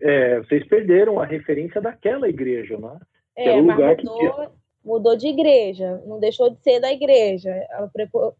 [0.00, 2.98] é, vocês perderam a referência daquela igreja, né?
[3.34, 4.52] Que era É, o mas lugar que mudou,
[4.84, 7.50] mudou de igreja, não deixou de ser da igreja.
[7.70, 7.90] Ela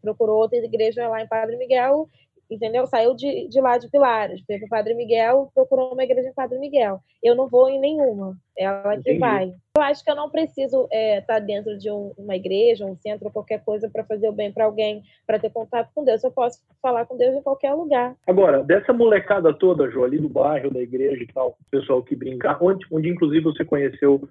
[0.01, 2.09] procurou outra igreja lá em Padre Miguel,
[2.53, 2.85] entendeu?
[2.87, 6.99] Saiu de, de lá de Pilares, para Padre Miguel, procurou uma igreja em Padre Miguel.
[7.21, 9.53] Eu não vou em nenhuma, ela que vai.
[9.75, 13.63] Eu acho que eu não preciso estar dentro de um- uma igreja, um centro, qualquer
[13.63, 16.23] coisa para fazer o bem para alguém, para ter contato com Deus.
[16.23, 18.15] Eu posso falar com Deus em qualquer lugar.
[18.27, 22.15] Agora, dessa molecada toda, Jô, ali do bairro, da igreja e tal, o pessoal que
[22.15, 24.21] brinca, onde, onde inclusive você conheceu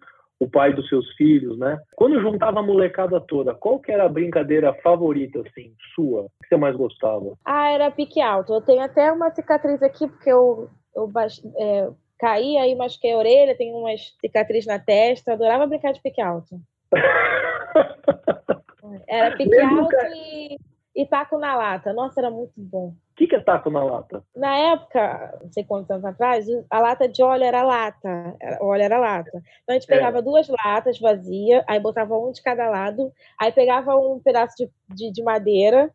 [0.43, 1.81] o pai dos seus filhos, né?
[1.95, 6.27] Quando juntava a molecada toda, qual que era a brincadeira favorita, assim, sua?
[6.43, 7.39] que você mais gostava?
[7.45, 8.53] Ah, era pique alto.
[8.53, 11.09] Eu tenho até uma cicatriz aqui, porque eu, eu
[11.57, 15.33] é, caí, aí machuquei a orelha, tenho umas cicatrizes na testa.
[15.33, 16.61] Adorava brincar de pique alto.
[19.07, 20.59] era pique alto e,
[20.97, 21.93] e taco na lata.
[21.93, 22.95] Nossa, era muito bom.
[23.13, 24.25] O que, que é taco na lata?
[24.35, 28.37] Na época, não sei quantos anos atrás, a lata de óleo era lata.
[28.59, 29.31] O óleo era lata.
[29.63, 30.23] Então a gente pegava é.
[30.23, 35.13] duas latas vazias, aí botava um de cada lado, aí pegava um pedaço de, de,
[35.13, 35.93] de madeira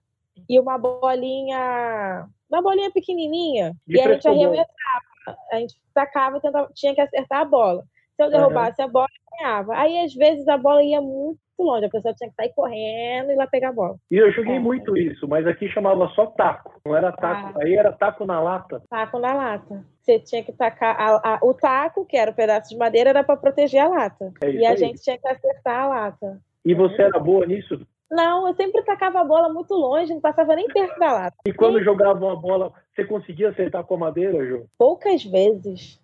[0.48, 5.38] e uma bolinha, uma bolinha pequenininha, de e a gente arremessava.
[5.52, 7.84] A gente tacava, tentava, tinha que acertar a bola.
[8.16, 8.88] Se eu derrubasse uhum.
[8.88, 9.76] a bola, eu ganhava.
[9.76, 13.36] Aí, às vezes, a bola ia muito longe, a pessoa tinha que sair correndo e
[13.36, 13.96] lá pegar a bola.
[14.12, 14.60] E eu joguei é.
[14.60, 17.58] muito isso, mas aqui chamava só taco, não era taco.
[17.58, 17.64] Ah.
[17.64, 18.82] Aí era taco na lata.
[18.90, 19.86] Taco na lata.
[20.02, 23.10] Você tinha que tacar a, a, o taco, que era o um pedaço de madeira,
[23.10, 24.32] era para proteger a lata.
[24.42, 24.78] É e a aí.
[24.78, 26.40] gente tinha que acertar a lata.
[26.66, 27.80] E você era boa nisso?
[28.10, 31.38] Não, eu sempre tacava a bola muito longe, não passava nem perto da lata.
[31.46, 34.66] E quando jogava uma bola, você conseguia acertar com a madeira, Ju?
[34.78, 36.00] Poucas vezes.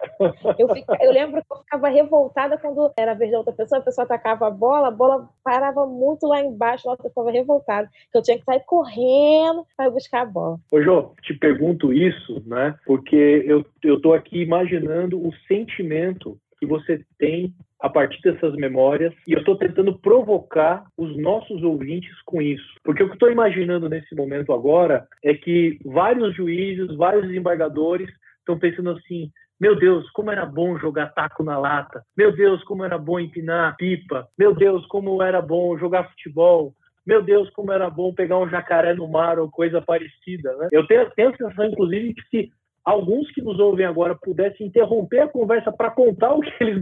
[0.60, 3.80] Eu, fica, eu lembro que eu ficava revoltada quando era a vez da outra pessoa,
[3.80, 7.90] a pessoa atacava a bola, a bola parava muito lá embaixo, nossa, eu ficava revoltada,
[8.12, 10.60] que eu tinha que sair correndo para buscar a bola.
[10.72, 12.76] Ô, Jô, te pergunto isso, né?
[12.86, 19.14] Porque eu, eu tô aqui imaginando o sentimento que você tem a partir dessas memórias
[19.28, 22.66] e eu estou tentando provocar os nossos ouvintes com isso.
[22.82, 28.58] Porque o que estou imaginando nesse momento agora é que vários juízes, vários desembargadores estão
[28.58, 32.02] pensando assim: meu Deus, como era bom jogar taco na lata.
[32.16, 34.30] Meu Deus, como era bom empinar pipa.
[34.38, 36.74] Meu Deus, como era bom jogar futebol.
[37.06, 40.56] Meu Deus, como era bom pegar um jacaré no mar ou coisa parecida.
[40.56, 40.70] Né?
[40.72, 42.52] Eu tenho, tenho a sensação, inclusive, que se
[42.86, 46.80] alguns que nos ouvem agora pudessem interromper a conversa para contar o que eles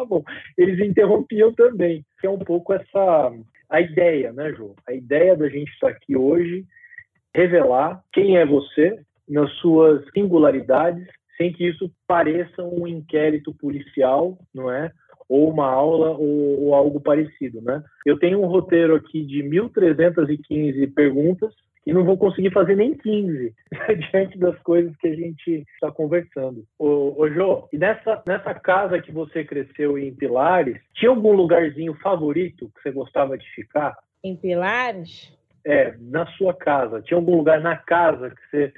[0.00, 0.24] brincavam,
[0.56, 2.04] eles interrompiam também.
[2.20, 3.32] Que é um pouco essa
[3.68, 4.74] a ideia, né, João?
[4.88, 6.64] A ideia da gente estar aqui hoje,
[7.34, 14.70] revelar quem é você nas suas singularidades, sem que isso pareça um inquérito policial, não
[14.70, 14.90] é?
[15.28, 17.80] Ou uma aula ou, ou algo parecido, né?
[18.04, 21.54] Eu tenho um roteiro aqui de 1.315 perguntas
[21.86, 23.54] e não vou conseguir fazer nem 15
[24.10, 26.64] diante das coisas que a gente está conversando.
[26.78, 31.94] Ô, ô Jô, e nessa, nessa casa que você cresceu em Pilares, tinha algum lugarzinho
[31.94, 33.96] favorito que você gostava de ficar?
[34.22, 35.36] Em Pilares?
[35.64, 37.02] É, na sua casa.
[37.02, 38.72] Tinha algum lugar na casa que você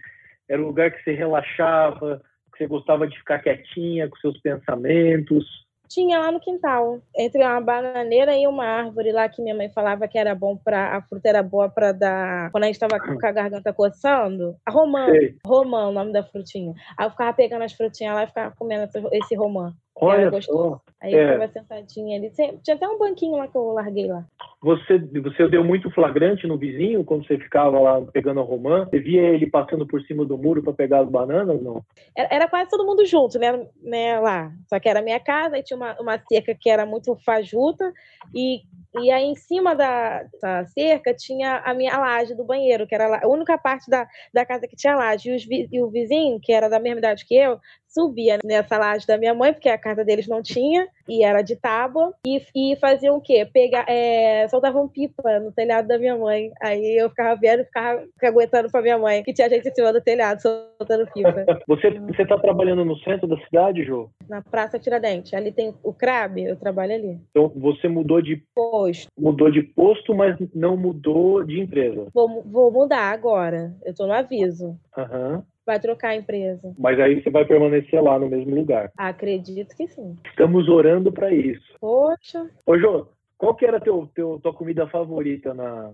[0.49, 2.21] era um lugar que você relaxava,
[2.53, 5.45] que você gostava de ficar quietinha com seus pensamentos?
[5.93, 10.09] Tinha lá no quintal, entre uma bananeira e uma árvore lá que minha mãe falava
[10.09, 13.27] que era bom para a fruta era boa para dar quando a gente estava com
[13.27, 14.57] a garganta coçando.
[14.65, 15.07] A romã,
[15.47, 16.73] romã, o nome da frutinha.
[16.97, 19.75] Aí eu ficava pegando as frutinhas lá e ficava comendo esse romã.
[20.05, 20.81] Olha só.
[21.01, 21.23] Aí é.
[21.23, 22.31] eu ficava sentadinha ali.
[22.31, 24.25] Tinha até um banquinho lá que eu larguei lá.
[24.61, 28.85] Você, você deu muito flagrante no vizinho quando você ficava lá pegando a romã?
[28.85, 31.85] Você via ele passando por cima do muro para pegar as bananas, não?
[32.17, 34.53] Era, era, quase todo mundo junto, né, né, lá.
[34.69, 37.93] Só que era minha casa e tinha uma, uma cerca que era muito fajuta
[38.35, 38.63] e
[39.01, 43.25] e aí, em cima da, da, cerca, tinha a minha laje do banheiro, que era
[43.25, 45.31] a única parte da, da casa que tinha laje.
[45.31, 47.59] E, os, e o vizinho, que era da mesma idade que eu,
[47.93, 51.57] subia nessa laje da minha mãe, porque a casa deles não tinha, e era de
[51.57, 53.47] tábua, e, e faziam o quê?
[53.53, 56.51] Pegar, é, soltavam pipa no telhado da minha mãe.
[56.61, 59.93] Aí eu ficava vendo e ficava aguentando pra minha mãe, que tinha gente em cima
[59.93, 61.45] do telhado soltando pipa.
[61.69, 64.11] você, você tá trabalhando no centro da cidade, Jô?
[64.29, 65.35] Na Praça Tiradentes.
[65.35, 67.21] Ali tem o CRAB, eu trabalho ali.
[67.31, 69.09] Então você mudou de posto.
[69.19, 72.07] Mudou de posto, mas não mudou de empresa.
[72.15, 73.75] Vou, vou mudar agora.
[73.85, 74.79] Eu tô no aviso.
[74.97, 75.37] Aham.
[75.37, 76.75] Uhum vai trocar a empresa.
[76.79, 78.91] Mas aí você vai permanecer lá no mesmo lugar.
[78.97, 80.17] Acredito que sim.
[80.27, 81.75] Estamos orando para isso.
[81.81, 82.49] Poxa.
[82.67, 85.93] Ô, Jô, qual que era teu, teu tua comida favorita na,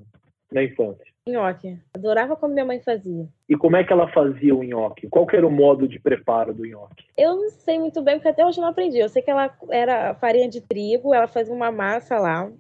[0.53, 1.05] na infância?
[1.29, 1.79] Nhoque.
[1.95, 3.29] Adorava como minha mãe fazia.
[3.49, 5.09] E como é que ela fazia o nhoque?
[5.09, 7.05] Qual que era o modo de preparo do nhoque?
[7.17, 8.99] Eu não sei muito bem, porque até hoje eu não aprendi.
[8.99, 12.51] Eu sei que ela era farinha de trigo, ela fazia uma massa lá,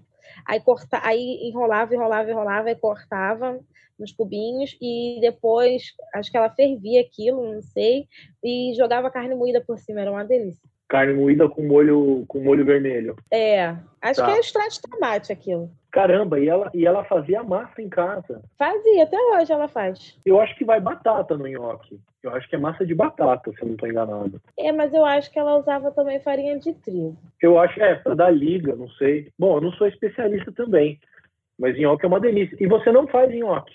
[0.46, 3.58] aí, corta, aí enrolava, enrolava, enrolava e cortava
[3.98, 8.06] nos cubinhos e depois acho que ela fervia aquilo, não sei,
[8.42, 10.68] e jogava carne moída por cima, era uma delícia.
[10.88, 13.16] Carne moída com molho com molho vermelho.
[13.30, 14.26] É, acho tá.
[14.26, 15.70] que é extrato de tomate aquilo.
[15.98, 18.40] Caramba, e ela, e ela fazia massa em casa.
[18.56, 20.16] Fazia, até hoje ela faz.
[20.24, 21.98] Eu acho que vai batata no nhoque.
[22.22, 24.40] Eu acho que é massa de batata, se eu não estou enganado.
[24.56, 27.16] É, mas eu acho que ela usava também farinha de trigo.
[27.42, 29.32] Eu acho, é, para dar liga, não sei.
[29.36, 31.00] Bom, eu não sou especialista também,
[31.58, 32.56] mas nhoque é uma delícia.
[32.60, 33.74] E você não faz nhoque?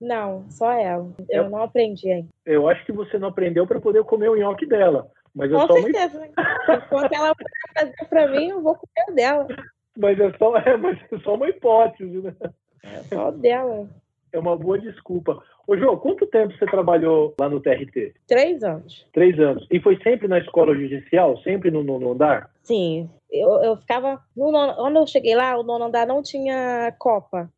[0.00, 1.10] Não, só ela.
[1.28, 2.28] Eu, eu não aprendi ainda.
[2.44, 5.10] Eu acho que você não aprendeu para poder comer o nhoque dela.
[5.34, 6.18] Mas é Com certeza.
[6.18, 6.76] Uma...
[6.76, 7.34] Enquanto ela
[7.76, 9.48] fazer para mim, eu vou comer dela.
[9.96, 12.34] Mas é só, é, mas é só uma hipótese, né?
[12.82, 13.88] É só dela.
[14.32, 15.42] É uma boa desculpa.
[15.66, 18.14] Ô, João, quanto tempo você trabalhou lá no TRT?
[18.26, 19.06] Três anos.
[19.12, 19.66] Três anos.
[19.70, 21.38] E foi sempre na escola judicial?
[21.38, 22.50] Sempre no nono andar?
[22.62, 23.08] Sim.
[23.30, 24.22] Eu, eu ficava.
[24.36, 27.50] No nono, quando eu cheguei lá, o nono andar não tinha copa.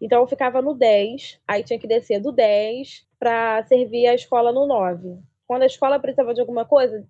[0.00, 4.52] Então eu ficava no 10, aí tinha que descer do 10 para servir a escola
[4.52, 5.18] no 9.
[5.46, 7.04] Quando a escola precisava de alguma coisa,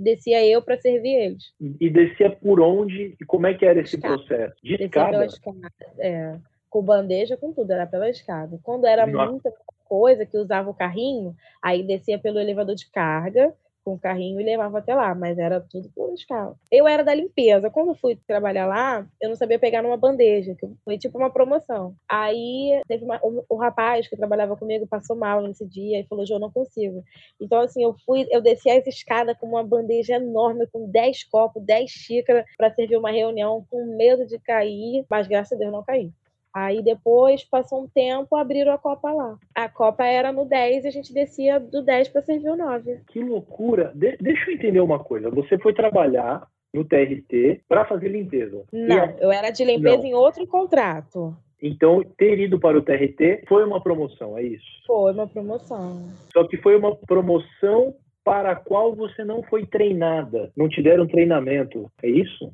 [0.00, 1.52] descia eu para servir eles.
[1.60, 4.16] E descia por onde e como é que era esse escada.
[4.16, 4.56] processo?
[4.62, 5.24] De descia escada?
[5.24, 5.72] Escada.
[5.98, 6.36] É,
[6.70, 8.58] com bandeja, com tudo, era pela escada.
[8.62, 9.30] Quando era Nossa.
[9.30, 9.52] muita
[9.84, 13.54] coisa que usava o carrinho, aí descia pelo elevador de carga
[13.88, 16.54] com o carrinho e levava até lá, mas era tudo por escala.
[16.70, 17.70] Eu era da limpeza.
[17.70, 21.94] Quando fui trabalhar lá, eu não sabia pegar numa bandeja, que foi tipo uma promoção.
[22.06, 26.26] Aí teve uma, o, o, rapaz que trabalhava comigo passou mal nesse dia e falou:
[26.26, 27.02] "João, não consigo".
[27.40, 31.62] Então assim, eu fui, eu desci as escadas com uma bandeja enorme com 10 copos,
[31.62, 35.82] 10 xícaras para servir uma reunião com medo de cair, mas graças a Deus não
[35.82, 36.12] caí.
[36.54, 39.38] Aí depois, passou um tempo, abriram a Copa lá.
[39.54, 43.00] A Copa era no 10 e a gente descia do 10 para servir o 9.
[43.08, 43.92] Que loucura!
[43.94, 45.30] De deixa eu entender uma coisa.
[45.30, 48.64] Você foi trabalhar no TRT para fazer limpeza.
[48.72, 49.14] Não, a...
[49.20, 50.06] eu era de limpeza Não.
[50.06, 51.36] em outro contrato.
[51.60, 54.64] Então, ter ido para o TRT foi uma promoção, é isso?
[54.86, 56.02] Foi uma promoção.
[56.32, 61.06] Só que foi uma promoção para a qual você não foi treinada, não te deram
[61.06, 62.52] treinamento, é isso?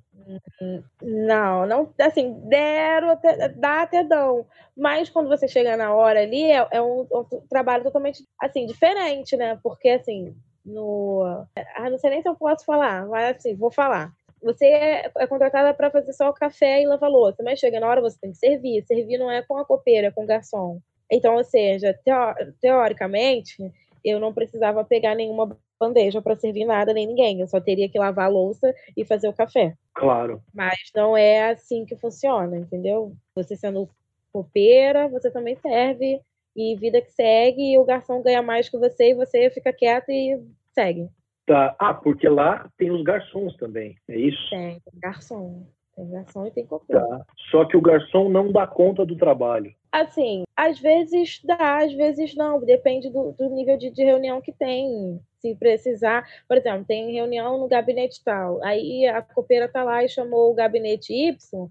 [1.03, 6.43] Não, não, assim, deram, até, dá até dão, mas quando você chega na hora ali,
[6.43, 10.35] é, é um, um, trabalho totalmente, assim, diferente, né, porque, assim,
[10.65, 11.45] no...
[11.77, 14.13] Ah, não sei nem se eu posso falar, mas, assim, vou falar.
[14.43, 17.89] Você é, é contratada para fazer só o café e lavar louça, mas chega na
[17.89, 20.81] hora você tem que servir, servir não é com a copeira, é com o garçom.
[21.11, 23.57] Então, ou seja, teo, teoricamente,
[24.05, 27.41] eu não precisava pegar nenhuma bandeja para servir nada nem ninguém.
[27.41, 29.75] Eu só teria que lavar a louça e fazer o café.
[29.95, 30.43] Claro.
[30.55, 33.13] Mas não é assim que funciona, entendeu?
[33.35, 33.89] Você sendo
[34.33, 36.21] copeira, você também serve
[36.57, 40.11] e vida que segue, e o garçom ganha mais que você e você fica quieto
[40.11, 40.41] e
[40.73, 41.09] segue.
[41.47, 41.75] Tá.
[41.79, 44.51] Ah, porque lá tem os garçons também, é isso?
[44.51, 45.67] Tem, garçom.
[45.97, 47.07] Tem garçom e tem copeiro.
[47.07, 47.25] Tá.
[47.51, 49.73] Só que o garçom não dá conta do trabalho.
[49.93, 52.61] Assim, às vezes dá, às vezes não.
[52.61, 55.21] Depende do, do nível de, de, reunião que tem.
[55.39, 60.09] Se precisar, por exemplo, tem reunião no gabinete tal, aí a copeira tá lá e
[60.09, 61.69] chamou o gabinete Y,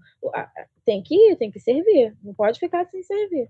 [0.84, 2.14] tem que ir, tem que servir.
[2.22, 3.48] Não pode ficar sem servir.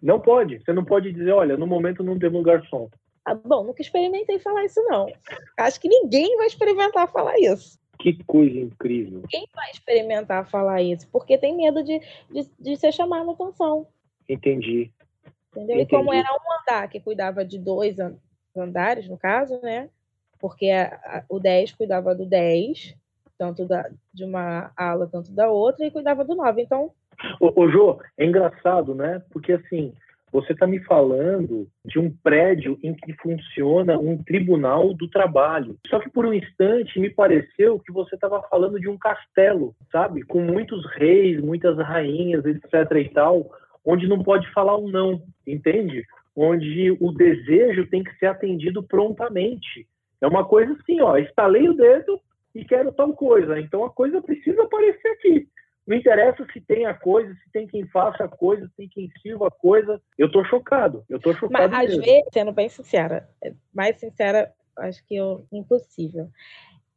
[0.00, 0.62] Não pode.
[0.62, 2.90] Você não pode dizer, olha, no momento não temos garçom.
[3.24, 5.06] Ah, bom, nunca experimentei falar isso, não.
[5.56, 7.78] Acho que ninguém vai experimentar falar isso.
[8.02, 9.22] Que coisa incrível.
[9.28, 11.06] Quem vai experimentar falar isso?
[11.12, 13.86] Porque tem medo de, de, de ser chamado a atenção.
[14.28, 14.90] Entendi.
[15.52, 15.76] Entendeu?
[15.76, 15.82] Entendi.
[15.82, 17.96] E como era um andar que cuidava de dois
[18.56, 19.88] andares, no caso, né?
[20.40, 22.96] Porque a, a, o 10 cuidava do 10,
[23.38, 26.60] tanto da, de uma ala, tanto da outra, e cuidava do 9.
[26.60, 26.90] Então.
[27.38, 29.22] Ô, ô Jô, é engraçado, né?
[29.30, 29.94] Porque assim,
[30.32, 35.76] você está me falando de um prédio em que funciona um tribunal do trabalho.
[35.88, 40.22] Só que por um instante me pareceu que você estava falando de um castelo, sabe?
[40.22, 42.72] Com muitos reis, muitas rainhas, etc.
[42.96, 43.50] e tal,
[43.84, 46.02] onde não pode falar um não, entende?
[46.34, 49.86] Onde o desejo tem que ser atendido prontamente.
[50.18, 52.18] É uma coisa assim, ó, estalei o dedo
[52.54, 53.60] e quero tal coisa.
[53.60, 55.46] Então a coisa precisa aparecer aqui.
[55.86, 59.10] Não interessa se tem a coisa, se tem quem faça a coisa, se tem quem
[59.20, 60.00] sirva a coisa.
[60.16, 61.04] Eu tô chocado.
[61.08, 61.72] Eu tô chocado.
[61.72, 63.28] Mas às vezes, sendo bem sincera,
[63.74, 66.28] mais sincera, acho que eu, impossível.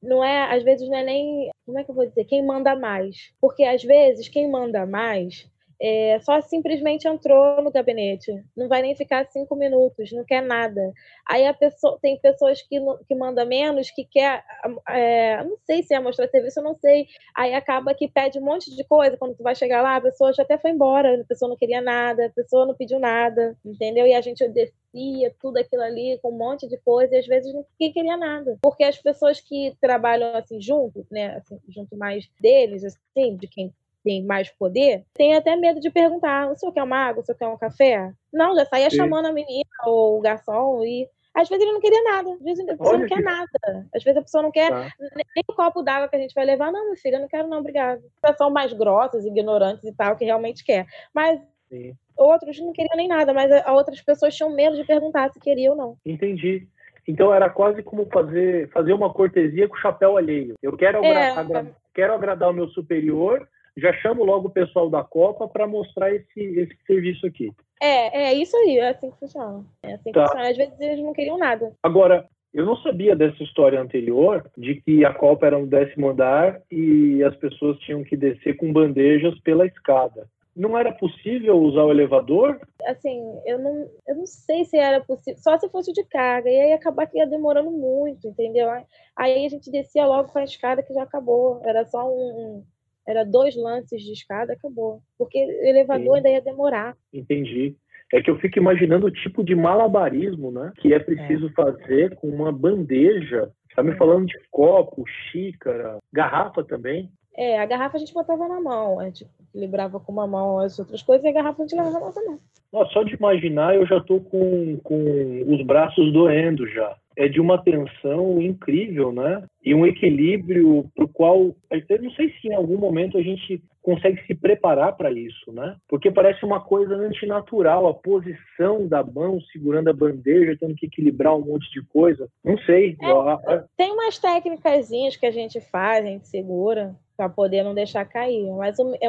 [0.02, 2.76] Não é, às vezes não é nem, como é que eu vou dizer, quem manda
[2.76, 3.34] mais.
[3.42, 8.96] Porque às vezes quem manda mais é, só simplesmente entrou no gabinete, não vai nem
[8.96, 10.94] ficar cinco minutos, não quer nada.
[11.28, 14.44] Aí a pessoa tem pessoas que, que manda menos, que quer,
[14.90, 17.08] é, não sei se é mostrar serviço, eu não sei.
[17.36, 20.34] Aí acaba que pede um monte de coisa, quando tu vai chegar lá, a pessoa
[20.34, 24.06] já até foi embora, a pessoa não queria nada, a pessoa não pediu nada, entendeu?
[24.08, 27.54] E a gente descia tudo aquilo ali com um monte de coisa, e às vezes
[27.54, 28.58] ninguém queria nada.
[28.62, 33.74] Porque as pessoas que trabalham assim junto, né, assim, junto mais deles, assim, de quem
[34.06, 37.24] tem mais poder, tem até medo de perguntar: o senhor quer uma água?
[37.24, 38.14] O senhor quer um café?
[38.32, 38.98] Não, já saía Sim.
[38.98, 41.10] chamando a menina ou o garçom e.
[41.34, 43.22] Às vezes ele não queria nada, às vezes a pessoa Olha não quer que...
[43.24, 43.88] nada.
[43.94, 44.88] Às vezes a pessoa não quer tá.
[44.98, 46.72] nem o copo d'água que a gente vai levar.
[46.72, 48.02] Não, meu filho, eu não quero, não, obrigado.
[48.38, 50.86] São mais grossas, ignorantes e tal, que realmente quer.
[51.14, 51.94] Mas Sim.
[52.16, 55.76] outros não queriam nem nada, mas outras pessoas tinham medo de perguntar se queria ou
[55.76, 55.98] não.
[56.06, 56.70] Entendi.
[57.06, 60.56] Então era quase como fazer, fazer uma cortesia com o chapéu alheio.
[60.62, 65.04] Eu quero, é, agra quero agradar o meu superior, já chamo logo o pessoal da
[65.04, 67.52] Copa para mostrar esse, esse serviço aqui.
[67.82, 69.66] É, é isso aí, é assim que funciona.
[69.84, 70.28] É assim que tá.
[70.28, 70.50] funciona.
[70.50, 71.74] Às vezes eles não queriam nada.
[71.84, 76.62] Agora, Eu não sabia dessa história anterior, de que a Copa era no décimo andar
[76.72, 80.26] e as pessoas tinham que descer com bandejas pela escada.
[80.56, 82.58] Não era possível usar o elevador?
[82.86, 86.58] Assim, eu não, eu não sei se era possível, só se fosse de carga, e
[86.58, 88.70] aí acabar que ia demorando muito, entendeu?
[89.18, 92.64] Aí a gente descia logo com a escada que já acabou, era só um,
[93.08, 95.02] era dois lances de escada, acabou.
[95.18, 96.18] Porque o elevador Sim.
[96.18, 96.96] ainda ia demorar.
[97.14, 97.76] Entendi.
[98.14, 100.72] É que eu fico imaginando o tipo de malabarismo, né?
[100.78, 101.52] Que é preciso é.
[101.52, 103.52] fazer com uma bandeja.
[103.76, 103.96] Tá me é.
[103.96, 107.10] falando de copo, xícara, garrafa também.
[107.38, 110.80] É, a garrafa a gente botava na mão, a gente equilibrava com uma mão as
[110.80, 112.40] outras coisas e a garrafa a gente levava na outra mão.
[112.72, 117.40] Nossa, só de imaginar eu já tô com, com os braços doendo já é de
[117.40, 119.44] uma tensão incrível, né?
[119.64, 123.64] E um equilíbrio para o qual, eu não sei se em algum momento a gente
[123.82, 125.76] consegue se preparar para isso, né?
[125.88, 131.36] Porque parece uma coisa antinatural, a posição da mão segurando a bandeja, tendo que equilibrar
[131.36, 132.28] um monte de coisa.
[132.44, 132.98] Não sei.
[133.00, 138.06] É, tem umas técnicas que a gente faz, a gente segura para poder não deixar
[138.06, 139.08] cair, mas é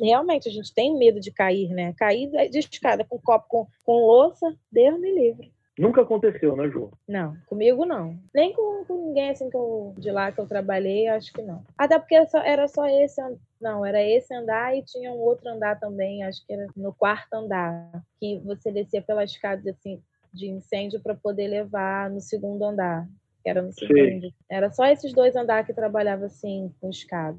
[0.00, 1.94] realmente a gente tem medo de cair, né?
[1.96, 5.52] Cair de escada com copo com, com louça, Deus me livre.
[5.76, 6.92] Nunca aconteceu, né, Ju?
[7.06, 8.16] Não, comigo não.
[8.32, 11.64] Nem com, com, ninguém assim que eu, de lá que eu trabalhei, acho que não.
[11.76, 13.20] Até porque era só, era só esse
[13.60, 17.34] não, era esse andar e tinha um outro andar também, acho que era no quarto
[17.34, 20.00] andar, que você descia pelas escadas assim
[20.32, 23.08] de incêndio para poder levar no segundo andar.
[23.44, 24.32] Que era no segundo.
[24.50, 27.38] Era só esses dois andares que trabalhava assim com escada.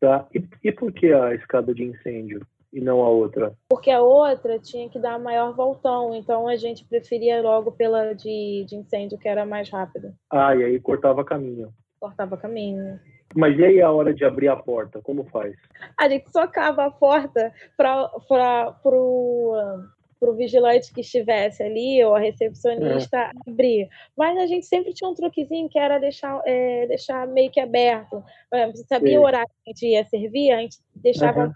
[0.00, 0.26] Tá.
[0.34, 2.44] E, e por que a escada de incêndio?
[2.72, 3.54] e não a outra?
[3.68, 8.66] Porque a outra tinha que dar maior voltão, então a gente preferia logo pela de,
[8.68, 10.12] de incêndio, que era mais rápida.
[10.28, 11.72] Ah, e aí cortava caminho.
[12.00, 12.98] Cortava caminho.
[13.34, 15.54] Mas e aí a hora de abrir a porta, como faz?
[15.98, 18.10] A gente socava a porta para
[18.84, 19.54] o
[20.18, 23.30] pro vigilante que estivesse ali, ou a recepcionista, é.
[23.46, 23.88] abrir.
[24.16, 28.22] Mas a gente sempre tinha um truquezinho que era deixar, é, deixar meio que aberto.
[28.72, 29.18] Você sabia Sim.
[29.18, 30.52] o horário que a gente ia servir?
[30.52, 31.52] A gente deixava uhum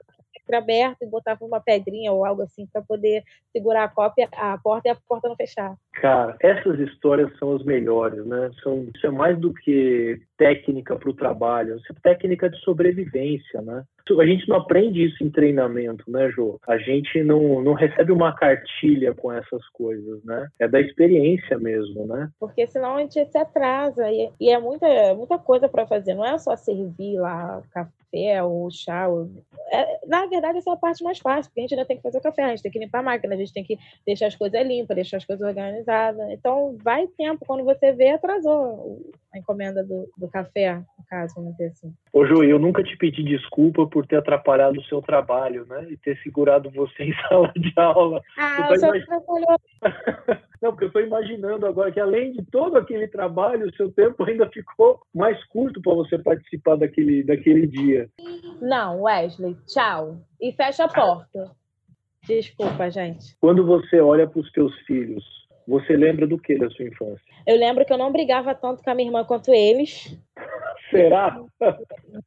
[0.55, 4.89] aberto e botava uma pedrinha ou algo assim para poder segurar a cópia, a porta
[4.89, 5.77] e a porta não fechar.
[5.95, 8.51] Cara, essas histórias são as melhores, né?
[8.63, 13.83] São, isso é mais do que técnica para o trabalho, técnica de sobrevivência, né?
[14.19, 16.59] A gente não aprende isso em treinamento, né, Jô?
[16.67, 20.49] A gente não, não recebe uma cartilha com essas coisas, né?
[20.59, 22.31] É da experiência mesmo, né?
[22.41, 26.25] Porque senão a gente se atrasa e, e é muita, muita coisa para fazer, não
[26.25, 29.09] é só servir lá café ou chá.
[29.09, 29.29] Ou...
[29.71, 32.03] É, na verdade, essa é a parte mais fácil, porque a gente ainda tem que
[32.03, 34.29] fazer o café, a gente tem que limpar a máquina, a gente tem que deixar
[34.29, 36.31] as coisas limpas, deixar as coisas organizadas.
[36.31, 39.03] Então, vai tempo, quando você vê, atrasou
[39.33, 41.95] a encomenda do, do café, no caso, vamos dizer assim.
[42.13, 45.87] Ô, Ju, eu nunca te pedi desculpa por ter atrapalhado o seu trabalho, né?
[45.91, 48.23] E ter segurado você em sala de aula.
[48.39, 49.03] Ah, senhor imag...
[49.03, 49.61] atrapalhou.
[50.61, 54.25] Não, porque eu estou imaginando agora que além de todo aquele trabalho, o seu tempo
[54.25, 58.09] ainda ficou mais curto para você participar daquele, daquele dia.
[58.61, 60.19] Não, Wesley, tchau.
[60.41, 61.53] E fecha a porta.
[62.27, 63.37] Desculpa, gente.
[63.41, 65.25] Quando você olha para os seus filhos,
[65.69, 67.21] você lembra do que da sua infância?
[67.47, 70.19] Eu lembro que eu não brigava tanto com a minha irmã quanto eles.
[70.91, 71.39] Será?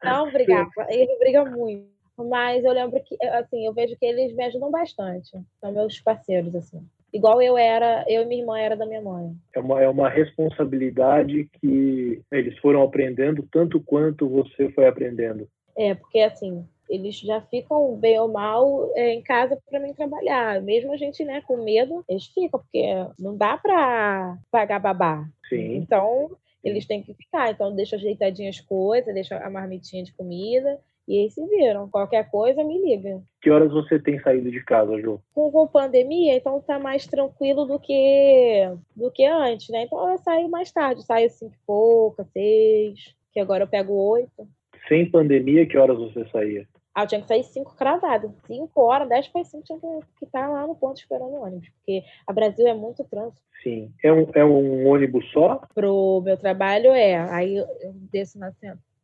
[0.04, 0.70] Não brigava.
[0.89, 1.89] Eles brigam muito.
[2.18, 5.32] Mas eu lembro que, assim, eu vejo que eles me ajudam bastante.
[5.60, 6.86] São meus parceiros, assim.
[7.12, 9.34] Igual eu era, eu e minha irmã era da minha mãe.
[9.56, 15.48] É uma, é uma responsabilidade que eles foram aprendendo tanto quanto você foi aprendendo.
[15.76, 20.62] É, porque assim, eles já ficam bem ou mal é, em casa para mim trabalhar.
[20.62, 22.84] Mesmo a gente, né, com medo, eles ficam, porque
[23.18, 25.26] não dá para pagar babá.
[25.48, 25.78] Sim.
[25.78, 26.32] Então,
[26.62, 27.50] eles têm que ficar.
[27.50, 30.78] Então, deixa ajeitadinhas as coisas, deixa a marmitinha de comida.
[31.08, 31.89] E aí se viram.
[31.89, 33.22] Qualquer coisa, me liga.
[33.42, 35.20] Que horas você tem saído de casa, Ju?
[35.34, 39.84] Com, com pandemia, então tá mais tranquilo do que do que antes, né?
[39.84, 41.04] Então eu saio mais tarde.
[41.04, 43.16] Saio cinco e pouca, seis.
[43.34, 44.48] Que agora eu pego oito.
[44.88, 46.68] Sem pandemia, que horas você saía?
[46.94, 48.34] Ah, eu tinha que sair cinco cravado.
[48.46, 51.70] Cinco horas, dez para cinco, tinha que estar lá no ponto esperando o ônibus.
[51.70, 53.42] Porque a Brasil é muito trânsito.
[53.64, 53.92] Sim.
[54.04, 55.62] É um, é um ônibus só?
[55.74, 57.16] Pro meu trabalho é.
[57.16, 57.68] Aí eu
[58.12, 58.52] desço na,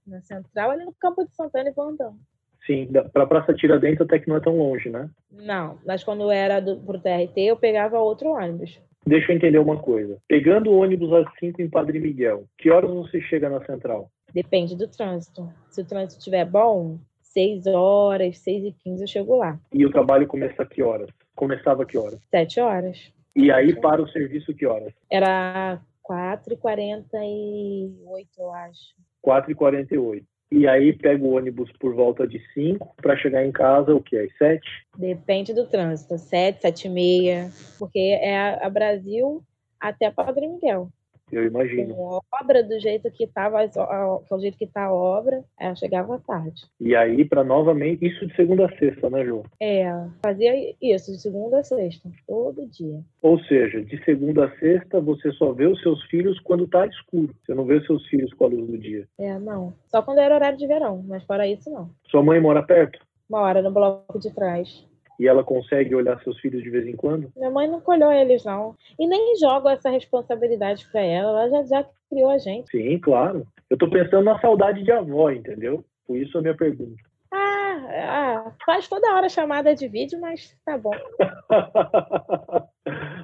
[0.05, 2.17] na central, ali no Campo de Santana e vou andando.
[2.65, 5.09] Sim, para a Praça Tiradentes até que não é tão longe, né?
[5.31, 8.77] Não, mas quando era do, pro TRT, eu pegava outro ônibus.
[9.05, 10.17] Deixa eu entender uma coisa.
[10.27, 14.11] Pegando o ônibus às 5 em Padre Miguel, que horas você chega na central?
[14.33, 15.49] Depende do trânsito.
[15.69, 16.99] Se o trânsito estiver bom,
[17.33, 19.59] 6 horas, 6 e 15 eu chego lá.
[19.73, 21.09] E o trabalho começa a que horas?
[21.35, 22.19] Começava a que horas?
[22.31, 23.11] 7 horas.
[23.35, 24.93] E aí para o serviço que horas?
[25.11, 28.95] Era 4 e 48, eu acho.
[29.21, 30.25] 4 e 48.
[30.49, 34.17] E aí pega o ônibus por volta de 5 para chegar em casa, o que?
[34.17, 34.61] Às 7?
[34.97, 37.49] Depende do trânsito, 7, 7 e meia.
[37.77, 39.43] Porque é a, Brasil
[39.79, 40.89] até Padre Miguel.
[41.31, 41.93] Eu imagino.
[41.93, 46.19] Com obra do jeito que estava, do jeito que está a obra, ela chegava à
[46.19, 46.63] tarde.
[46.79, 49.43] E aí, para novamente, isso de segunda a sexta, né, João?
[49.61, 49.91] É,
[50.23, 52.99] fazia isso de segunda a sexta, todo dia.
[53.21, 57.35] Ou seja, de segunda a sexta, você só vê os seus filhos quando está escuro.
[57.45, 59.07] Você não vê os seus filhos com a luz do dia.
[59.19, 59.73] É, não.
[59.87, 61.89] Só quando era horário de verão, mas fora isso, não.
[62.09, 62.99] Sua mãe mora perto?
[63.29, 64.87] Mora no bloco de trás
[65.19, 67.31] e ela consegue olhar seus filhos de vez em quando?
[67.35, 68.75] Minha mãe não colhou eles, não.
[68.99, 71.43] E nem joga essa responsabilidade para ela.
[71.43, 72.69] Ela já, já criou a gente.
[72.69, 73.45] Sim, claro.
[73.69, 75.83] Eu tô pensando na saudade de avó, entendeu?
[76.05, 77.01] Por isso a minha pergunta.
[77.31, 80.91] Ah, ah faz toda hora chamada de vídeo, mas tá bom.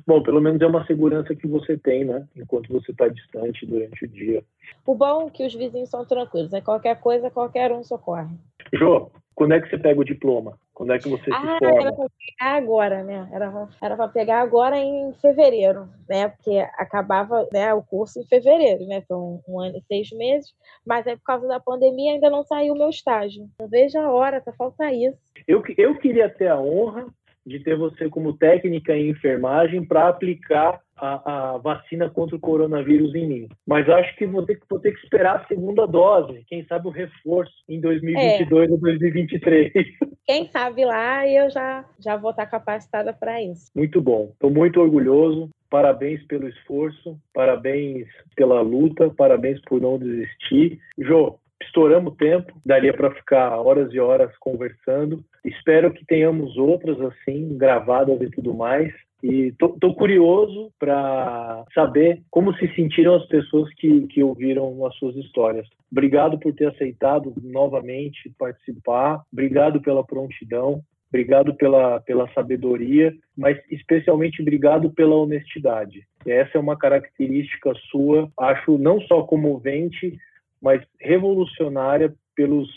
[0.05, 2.27] bom, pelo menos é uma segurança que você tem, né?
[2.35, 4.43] Enquanto você está distante durante o dia.
[4.85, 6.53] O bom é que os vizinhos são tranquilos.
[6.53, 8.35] É qualquer coisa, qualquer um socorre.
[8.73, 10.57] Jô, quando é que você pega o diploma?
[10.84, 11.81] Quando é que você ah, se forma?
[11.81, 13.29] Era para pegar agora, né?
[13.31, 16.27] Era, era para pegar agora em fevereiro, né?
[16.27, 19.01] Porque acabava né, o curso em fevereiro, né?
[19.07, 20.53] São um ano e seis meses,
[20.86, 23.47] mas é por causa da pandemia ainda não saiu o meu estágio.
[23.57, 25.17] Não vejo a hora, tá falta isso.
[25.47, 27.07] Eu, eu queria ter a honra
[27.45, 33.13] de ter você como técnica em enfermagem para aplicar a, a, vacina contra o coronavírus
[33.15, 33.49] em mim.
[33.65, 36.91] Mas acho que vou ter, vou ter que esperar a segunda dose, quem sabe o
[36.91, 38.71] reforço em 2022 é.
[38.71, 39.71] ou 2023.
[40.25, 43.69] Quem sabe lá eu já, já vou estar capacitada para isso.
[43.75, 44.29] Muito bom.
[44.31, 45.49] Estou muito orgulhoso.
[45.69, 50.79] Parabéns pelo esforço, parabéns pela luta, parabéns por não desistir.
[50.97, 55.24] Jô, estouramos tempo, daria para ficar horas e horas conversando.
[55.43, 58.93] Espero que tenhamos outras assim, gravadas e tudo mais.
[59.24, 64.95] E tô, tô curioso para saber como se sentiram as pessoas que, que ouviram as
[64.97, 65.66] suas histórias.
[65.89, 69.22] Obrigado por ter aceitado novamente participar.
[69.32, 70.82] Obrigado pela prontidão.
[71.08, 76.08] Obrigado pela, pela sabedoria, mas especialmente obrigado pela honestidade.
[76.26, 80.18] Essa é uma característica sua, acho não só comovente,
[80.64, 82.70] mas revolucionária pelos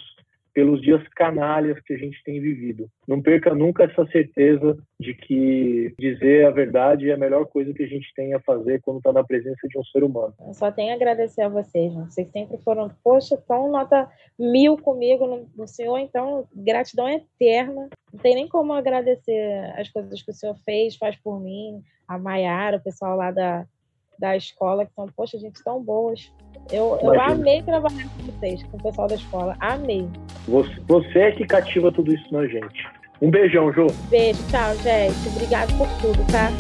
[0.57, 2.89] pelos dias canalhas que a gente tem vivido.
[3.07, 7.82] Não perca nunca essa certeza de que dizer a verdade é a melhor coisa que
[7.82, 10.32] a gente tem a fazer quando está na presença de um ser humano.
[10.41, 15.26] Eu só tenho a agradecer a vocês, vocês sempre foram, poxa, tão nota mil comigo
[15.26, 17.91] no, no senhor, então gratidão eterna.
[18.11, 22.18] Não tem nem como agradecer as coisas que o senhor fez, faz por mim, a
[22.18, 23.66] Maiara, o pessoal lá da,
[24.18, 26.32] da escola, que são, poxa, gente, tão boas.
[26.72, 29.56] Eu, eu amei trabalhar com vocês, com o pessoal da escola.
[29.60, 30.08] Amei.
[30.48, 32.86] Você, você é que cativa tudo isso na gente.
[33.20, 33.86] Um beijão, Jô.
[34.08, 35.28] Beijo, tchau, gente.
[35.28, 36.50] Obrigado por tudo, tá?